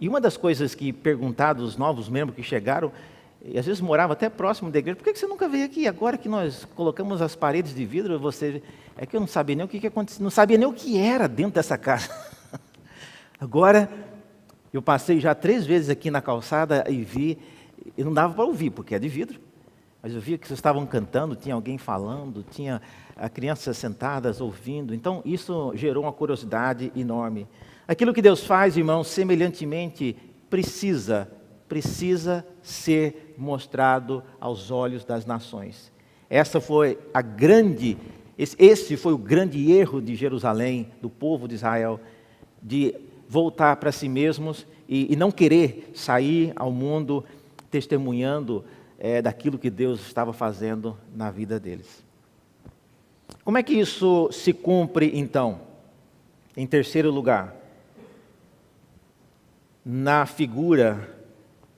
E 0.00 0.08
uma 0.08 0.20
das 0.20 0.36
coisas 0.36 0.74
que 0.74 0.92
perguntaram 0.92 1.62
os 1.62 1.76
novos 1.76 2.08
membros 2.08 2.34
que 2.34 2.42
chegaram, 2.42 2.90
e 3.44 3.58
às 3.58 3.66
vezes 3.66 3.80
morava 3.80 4.14
até 4.14 4.28
próximo 4.30 4.70
da 4.70 4.78
igreja, 4.78 4.96
por 4.96 5.04
que 5.04 5.14
você 5.14 5.26
nunca 5.26 5.48
veio 5.48 5.66
aqui? 5.66 5.86
Agora 5.86 6.16
que 6.16 6.28
nós 6.28 6.66
colocamos 6.74 7.20
as 7.20 7.36
paredes 7.36 7.74
de 7.74 7.84
vidro, 7.84 8.18
você. 8.18 8.62
É 8.96 9.06
que 9.06 9.16
eu 9.16 9.20
não 9.20 9.26
sabia 9.26 9.56
nem 9.56 9.64
o 9.64 9.68
que, 9.68 9.78
que 9.78 9.92
não 10.20 10.30
sabia 10.30 10.58
nem 10.58 10.66
o 10.66 10.72
que 10.72 10.98
era 10.98 11.28
dentro 11.28 11.52
dessa 11.52 11.76
casa. 11.78 12.10
Agora, 13.38 13.90
eu 14.72 14.82
passei 14.82 15.20
já 15.20 15.34
três 15.34 15.66
vezes 15.66 15.88
aqui 15.88 16.10
na 16.10 16.20
calçada 16.20 16.84
e 16.88 17.02
vi, 17.02 17.38
e 17.96 18.04
não 18.04 18.12
dava 18.12 18.34
para 18.34 18.44
ouvir, 18.44 18.70
porque 18.70 18.94
é 18.94 18.98
de 18.98 19.08
vidro. 19.08 19.40
Mas 20.02 20.14
eu 20.14 20.20
via 20.20 20.38
que 20.38 20.46
vocês 20.46 20.58
estavam 20.58 20.86
cantando, 20.86 21.34
tinha 21.36 21.54
alguém 21.54 21.76
falando, 21.76 22.42
tinha 22.50 22.80
crianças 23.34 23.76
sentadas 23.76 24.40
ouvindo. 24.40 24.94
Então, 24.94 25.22
isso 25.24 25.72
gerou 25.74 26.04
uma 26.04 26.12
curiosidade 26.12 26.90
enorme. 26.96 27.46
Aquilo 27.90 28.14
que 28.14 28.22
Deus 28.22 28.44
faz, 28.44 28.76
irmãos, 28.76 29.08
semelhantemente, 29.08 30.14
precisa, 30.48 31.28
precisa 31.68 32.46
ser 32.62 33.34
mostrado 33.36 34.22
aos 34.38 34.70
olhos 34.70 35.04
das 35.04 35.26
nações. 35.26 35.90
Essa 36.30 36.60
foi 36.60 37.00
a 37.12 37.20
grande, 37.20 37.98
esse 38.38 38.96
foi 38.96 39.12
o 39.12 39.18
grande 39.18 39.72
erro 39.72 40.00
de 40.00 40.14
Jerusalém, 40.14 40.92
do 41.02 41.10
povo 41.10 41.48
de 41.48 41.56
Israel, 41.56 41.98
de 42.62 42.94
voltar 43.28 43.74
para 43.74 43.90
si 43.90 44.08
mesmos 44.08 44.68
e, 44.88 45.12
e 45.12 45.16
não 45.16 45.32
querer 45.32 45.90
sair 45.92 46.52
ao 46.54 46.70
mundo 46.70 47.24
testemunhando 47.72 48.64
é, 49.00 49.20
daquilo 49.20 49.58
que 49.58 49.68
Deus 49.68 50.06
estava 50.06 50.32
fazendo 50.32 50.96
na 51.12 51.28
vida 51.32 51.58
deles. 51.58 52.04
Como 53.42 53.58
é 53.58 53.64
que 53.64 53.74
isso 53.74 54.30
se 54.30 54.52
cumpre 54.52 55.10
então? 55.12 55.62
Em 56.56 56.68
terceiro 56.68 57.10
lugar, 57.10 57.58
na 59.84 60.26
figura 60.26 61.08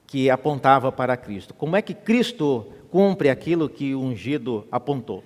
que 0.06 0.28
apontava 0.28 0.92
para 0.92 1.16
Cristo. 1.16 1.54
Como 1.54 1.76
é 1.76 1.82
que 1.82 1.94
Cristo 1.94 2.66
cumpre 2.90 3.30
aquilo 3.30 3.68
que 3.68 3.94
o 3.94 4.00
ungido 4.00 4.66
apontou? 4.70 5.24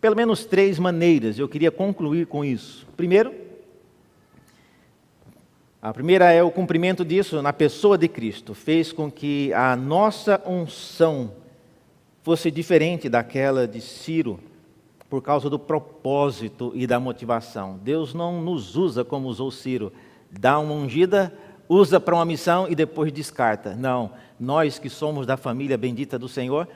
Pelo 0.00 0.16
menos 0.16 0.44
três 0.44 0.78
maneiras, 0.78 1.38
eu 1.38 1.48
queria 1.48 1.70
concluir 1.70 2.26
com 2.26 2.44
isso. 2.44 2.86
Primeiro, 2.96 3.32
a 5.80 5.92
primeira 5.92 6.30
é 6.30 6.42
o 6.42 6.50
cumprimento 6.50 7.04
disso 7.04 7.40
na 7.42 7.52
pessoa 7.52 7.98
de 7.98 8.06
Cristo, 8.08 8.54
fez 8.54 8.92
com 8.92 9.10
que 9.10 9.52
a 9.52 9.74
nossa 9.74 10.40
unção 10.46 11.32
fosse 12.22 12.50
diferente 12.50 13.08
daquela 13.08 13.66
de 13.66 13.80
Ciro, 13.80 14.38
por 15.10 15.20
causa 15.20 15.50
do 15.50 15.58
propósito 15.58 16.72
e 16.74 16.86
da 16.86 17.00
motivação. 17.00 17.78
Deus 17.82 18.14
não 18.14 18.40
nos 18.40 18.76
usa 18.76 19.04
como 19.04 19.28
usou 19.28 19.50
Ciro, 19.50 19.92
dá 20.30 20.58
uma 20.58 20.72
ungida, 20.72 21.36
usa 21.72 21.98
para 21.98 22.14
uma 22.14 22.24
missão 22.24 22.68
e 22.68 22.74
depois 22.74 23.10
descarta. 23.10 23.74
Não, 23.74 24.10
nós 24.38 24.78
que 24.78 24.90
somos 24.90 25.26
da 25.26 25.38
família 25.38 25.78
bendita 25.78 26.18
do 26.18 26.28
Senhor, 26.28 26.68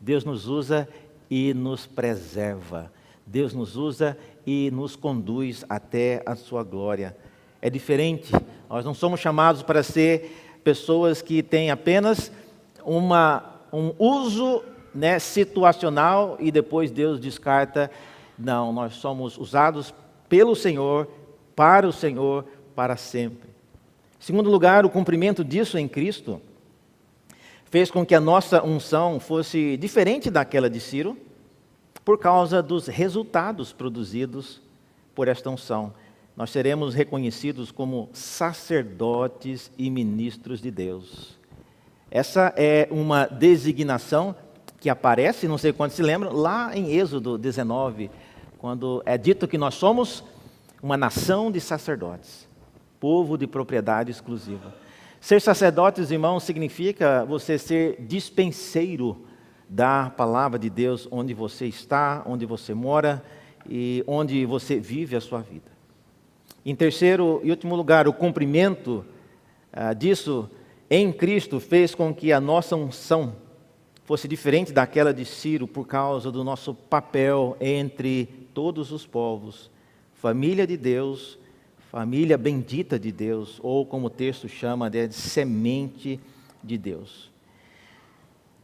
Deus 0.00 0.24
nos 0.24 0.46
usa 0.46 0.88
e 1.30 1.52
nos 1.52 1.86
preserva. 1.86 2.90
Deus 3.26 3.52
nos 3.52 3.76
usa 3.76 4.16
e 4.46 4.70
nos 4.70 4.96
conduz 4.96 5.64
até 5.68 6.22
a 6.24 6.34
sua 6.34 6.64
glória. 6.64 7.14
É 7.60 7.68
diferente, 7.68 8.32
nós 8.70 8.84
não 8.84 8.94
somos 8.94 9.20
chamados 9.20 9.62
para 9.62 9.82
ser 9.82 10.60
pessoas 10.64 11.20
que 11.20 11.42
têm 11.42 11.70
apenas 11.70 12.32
uma, 12.82 13.60
um 13.70 13.92
uso 13.98 14.62
né, 14.94 15.18
situacional 15.18 16.38
e 16.40 16.50
depois 16.50 16.90
Deus 16.90 17.20
descarta. 17.20 17.90
Não, 18.38 18.72
nós 18.72 18.94
somos 18.94 19.36
usados 19.36 19.92
pelo 20.26 20.56
Senhor, 20.56 21.06
para 21.54 21.86
o 21.86 21.92
Senhor, 21.92 22.46
para 22.74 22.96
sempre. 22.96 23.57
Segundo 24.20 24.50
lugar, 24.50 24.84
o 24.84 24.90
cumprimento 24.90 25.44
disso 25.44 25.78
em 25.78 25.86
Cristo 25.86 26.42
fez 27.70 27.90
com 27.90 28.04
que 28.04 28.14
a 28.14 28.20
nossa 28.20 28.64
unção 28.64 29.20
fosse 29.20 29.76
diferente 29.76 30.30
daquela 30.30 30.68
de 30.68 30.80
Ciro, 30.80 31.16
por 32.04 32.18
causa 32.18 32.62
dos 32.62 32.86
resultados 32.86 33.72
produzidos 33.72 34.60
por 35.14 35.28
esta 35.28 35.50
unção. 35.50 35.92
Nós 36.36 36.50
seremos 36.50 36.94
reconhecidos 36.94 37.70
como 37.70 38.08
sacerdotes 38.12 39.70
e 39.76 39.90
ministros 39.90 40.60
de 40.60 40.70
Deus. 40.70 41.38
Essa 42.10 42.52
é 42.56 42.88
uma 42.90 43.26
designação 43.26 44.34
que 44.80 44.88
aparece, 44.88 45.46
não 45.46 45.58
sei 45.58 45.72
quantos 45.72 45.96
se 45.96 46.02
lembram, 46.02 46.32
lá 46.32 46.76
em 46.76 46.92
Êxodo 46.92 47.36
19, 47.36 48.10
quando 48.56 49.02
é 49.04 49.18
dito 49.18 49.46
que 49.46 49.58
nós 49.58 49.74
somos 49.74 50.24
uma 50.82 50.96
nação 50.96 51.52
de 51.52 51.60
sacerdotes 51.60 52.47
povo 53.00 53.36
de 53.36 53.46
propriedade 53.46 54.10
exclusiva. 54.10 54.74
Ser 55.20 55.40
sacerdotes, 55.40 56.10
irmãos, 56.10 56.44
significa 56.44 57.24
você 57.24 57.58
ser 57.58 57.96
dispenseiro 58.00 59.24
da 59.68 60.10
palavra 60.10 60.58
de 60.58 60.70
Deus 60.70 61.08
onde 61.10 61.34
você 61.34 61.66
está, 61.66 62.22
onde 62.24 62.46
você 62.46 62.72
mora 62.72 63.22
e 63.68 64.02
onde 64.06 64.46
você 64.46 64.78
vive 64.78 65.16
a 65.16 65.20
sua 65.20 65.40
vida. 65.40 65.70
Em 66.64 66.74
terceiro 66.74 67.40
e 67.42 67.50
último 67.50 67.74
lugar, 67.74 68.06
o 68.06 68.12
cumprimento 68.12 69.04
ah, 69.72 69.92
disso 69.92 70.48
em 70.88 71.12
Cristo 71.12 71.60
fez 71.60 71.94
com 71.94 72.14
que 72.14 72.32
a 72.32 72.40
nossa 72.40 72.76
unção 72.76 73.34
fosse 74.04 74.26
diferente 74.26 74.72
daquela 74.72 75.12
de 75.12 75.24
Ciro 75.24 75.66
por 75.66 75.86
causa 75.86 76.32
do 76.32 76.42
nosso 76.42 76.72
papel 76.72 77.56
entre 77.60 78.48
todos 78.54 78.90
os 78.90 79.06
povos, 79.06 79.70
família 80.14 80.66
de 80.66 80.76
Deus 80.76 81.38
família 81.90 82.36
bendita 82.36 82.98
de 82.98 83.10
Deus, 83.10 83.58
ou 83.62 83.84
como 83.86 84.08
o 84.08 84.10
texto 84.10 84.48
chama 84.48 84.90
de 84.90 85.10
semente 85.10 86.20
de 86.62 86.76
Deus. 86.76 87.30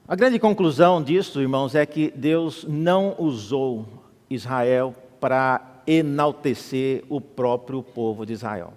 A 0.07 0.15
grande 0.15 0.39
conclusão 0.39 1.03
disso, 1.03 1.41
irmãos, 1.41 1.75
é 1.75 1.87
que 1.87 2.13
Deus 2.15 2.67
não 2.69 3.15
usou 3.19 3.87
Israel 4.29 4.95
para 5.19 5.83
enaltecer 5.87 7.03
o 7.09 7.21
próprio 7.21 7.83
povo 7.83 8.27
de 8.27 8.35
Israel. 8.35 8.75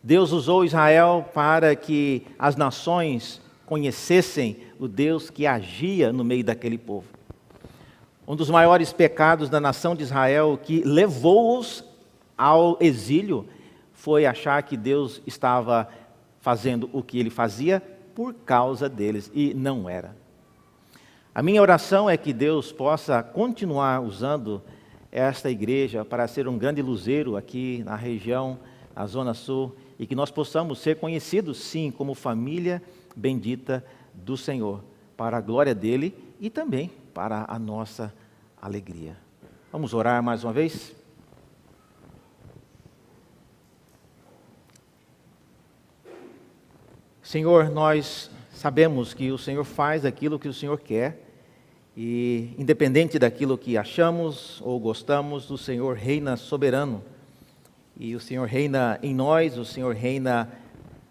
Deus 0.00 0.30
usou 0.30 0.64
Israel 0.64 1.28
para 1.34 1.74
que 1.74 2.24
as 2.38 2.54
nações 2.54 3.40
conhecessem 3.66 4.58
o 4.78 4.86
Deus 4.86 5.28
que 5.28 5.44
agia 5.44 6.12
no 6.12 6.22
meio 6.22 6.44
daquele 6.44 6.78
povo. 6.78 7.08
Um 8.28 8.36
dos 8.36 8.48
maiores 8.48 8.92
pecados 8.92 9.50
da 9.50 9.60
nação 9.60 9.96
de 9.96 10.04
Israel 10.04 10.56
que 10.62 10.82
levou-os 10.84 11.82
ao 12.38 12.76
exílio 12.80 13.46
foi 14.06 14.24
achar 14.24 14.62
que 14.62 14.76
Deus 14.76 15.20
estava 15.26 15.88
fazendo 16.38 16.88
o 16.92 17.02
que 17.02 17.18
ele 17.18 17.28
fazia 17.28 17.82
por 18.14 18.32
causa 18.32 18.88
deles, 18.88 19.32
e 19.34 19.52
não 19.52 19.90
era. 19.90 20.16
A 21.34 21.42
minha 21.42 21.60
oração 21.60 22.08
é 22.08 22.16
que 22.16 22.32
Deus 22.32 22.70
possa 22.70 23.20
continuar 23.20 24.00
usando 24.00 24.62
esta 25.10 25.50
igreja 25.50 26.04
para 26.04 26.28
ser 26.28 26.46
um 26.46 26.56
grande 26.56 26.80
luzeiro 26.80 27.36
aqui 27.36 27.82
na 27.84 27.96
região, 27.96 28.60
na 28.94 29.04
Zona 29.08 29.34
Sul, 29.34 29.74
e 29.98 30.06
que 30.06 30.14
nós 30.14 30.30
possamos 30.30 30.78
ser 30.78 31.00
conhecidos, 31.00 31.58
sim, 31.58 31.90
como 31.90 32.14
família 32.14 32.80
bendita 33.16 33.84
do 34.14 34.36
Senhor, 34.36 34.84
para 35.16 35.38
a 35.38 35.40
glória 35.40 35.74
dele 35.74 36.14
e 36.38 36.48
também 36.48 36.92
para 37.12 37.44
a 37.48 37.58
nossa 37.58 38.14
alegria. 38.62 39.16
Vamos 39.72 39.92
orar 39.92 40.22
mais 40.22 40.44
uma 40.44 40.52
vez? 40.52 40.95
Senhor, 47.26 47.70
nós 47.70 48.30
sabemos 48.52 49.12
que 49.12 49.32
o 49.32 49.36
Senhor 49.36 49.64
faz 49.64 50.04
aquilo 50.04 50.38
que 50.38 50.46
o 50.46 50.54
Senhor 50.54 50.78
quer 50.78 51.24
e, 51.96 52.54
independente 52.56 53.18
daquilo 53.18 53.58
que 53.58 53.76
achamos 53.76 54.62
ou 54.64 54.78
gostamos, 54.78 55.50
o 55.50 55.58
Senhor 55.58 55.96
reina 55.96 56.36
soberano. 56.36 57.02
E 57.98 58.14
o 58.14 58.20
Senhor 58.20 58.46
reina 58.46 59.00
em 59.02 59.12
nós, 59.12 59.58
o 59.58 59.64
Senhor 59.64 59.92
reina 59.92 60.48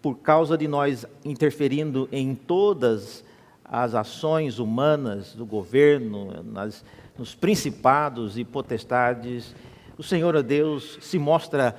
por 0.00 0.16
causa 0.16 0.56
de 0.56 0.66
nós 0.66 1.04
interferindo 1.22 2.08
em 2.10 2.34
todas 2.34 3.22
as 3.62 3.94
ações 3.94 4.58
humanas 4.58 5.34
do 5.34 5.44
governo, 5.44 6.42
nas, 6.42 6.82
nos 7.18 7.34
principados 7.34 8.38
e 8.38 8.44
potestades. 8.44 9.54
O 9.98 10.02
Senhor, 10.02 10.34
ó 10.34 10.40
Deus, 10.40 10.96
se 11.02 11.18
mostra 11.18 11.76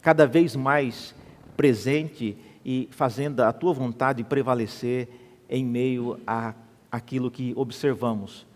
cada 0.00 0.28
vez 0.28 0.54
mais 0.54 1.12
presente 1.56 2.38
e 2.64 2.88
fazendo 2.90 3.40
a 3.40 3.52
tua 3.52 3.72
vontade 3.72 4.24
prevalecer 4.24 5.08
em 5.48 5.64
meio 5.64 6.18
a 6.26 6.54
aquilo 6.90 7.30
que 7.30 7.52
observamos. 7.56 8.46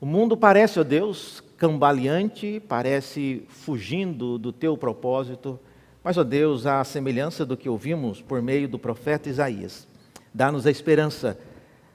O 0.00 0.06
mundo 0.06 0.36
parece, 0.36 0.78
ó 0.78 0.84
Deus, 0.84 1.42
cambaleante, 1.56 2.62
parece 2.68 3.42
fugindo 3.48 4.38
do 4.38 4.52
teu 4.52 4.76
propósito, 4.76 5.58
mas, 6.04 6.16
ó 6.16 6.24
Deus, 6.24 6.64
a 6.66 6.82
semelhança 6.84 7.44
do 7.44 7.56
que 7.56 7.68
ouvimos 7.68 8.22
por 8.22 8.40
meio 8.40 8.68
do 8.68 8.78
profeta 8.78 9.28
Isaías, 9.28 9.86
dá-nos 10.32 10.66
a 10.66 10.70
esperança, 10.70 11.38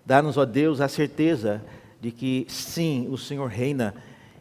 dá-nos, 0.06 0.38
ó 0.38 0.46
Deus, 0.46 0.82
a 0.82 0.88
certeza 0.88 1.64
de 2.02 2.12
que 2.12 2.46
sim, 2.50 3.08
o 3.10 3.18
Senhor 3.18 3.48
reina 3.48 3.96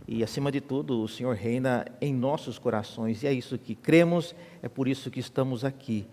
e, 0.09 0.25
acima 0.25 0.51
de 0.51 0.61
tudo, 0.61 1.01
o 1.01 1.09
Senhor 1.09 1.37
reina 1.37 1.87
em 2.01 2.13
nossos 2.13 2.59
corações, 2.59 3.23
e 3.23 3.27
é 3.29 3.33
isso 3.33 3.57
que 3.57 3.77
cremos, 3.77 4.35
é 4.61 4.69
por 4.69 4.89
isso 4.89 5.11
que 5.11 5.21
estamos 5.21 5.65
aqui. 5.65 6.05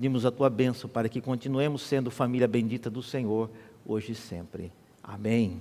Pedimos 0.00 0.24
a 0.24 0.30
tua 0.30 0.48
bênção 0.48 0.88
para 0.88 1.10
que 1.10 1.20
continuemos 1.20 1.82
sendo 1.82 2.10
família 2.10 2.48
bendita 2.48 2.88
do 2.88 3.02
Senhor, 3.02 3.50
hoje 3.84 4.12
e 4.12 4.14
sempre. 4.14 4.72
Amém. 5.02 5.60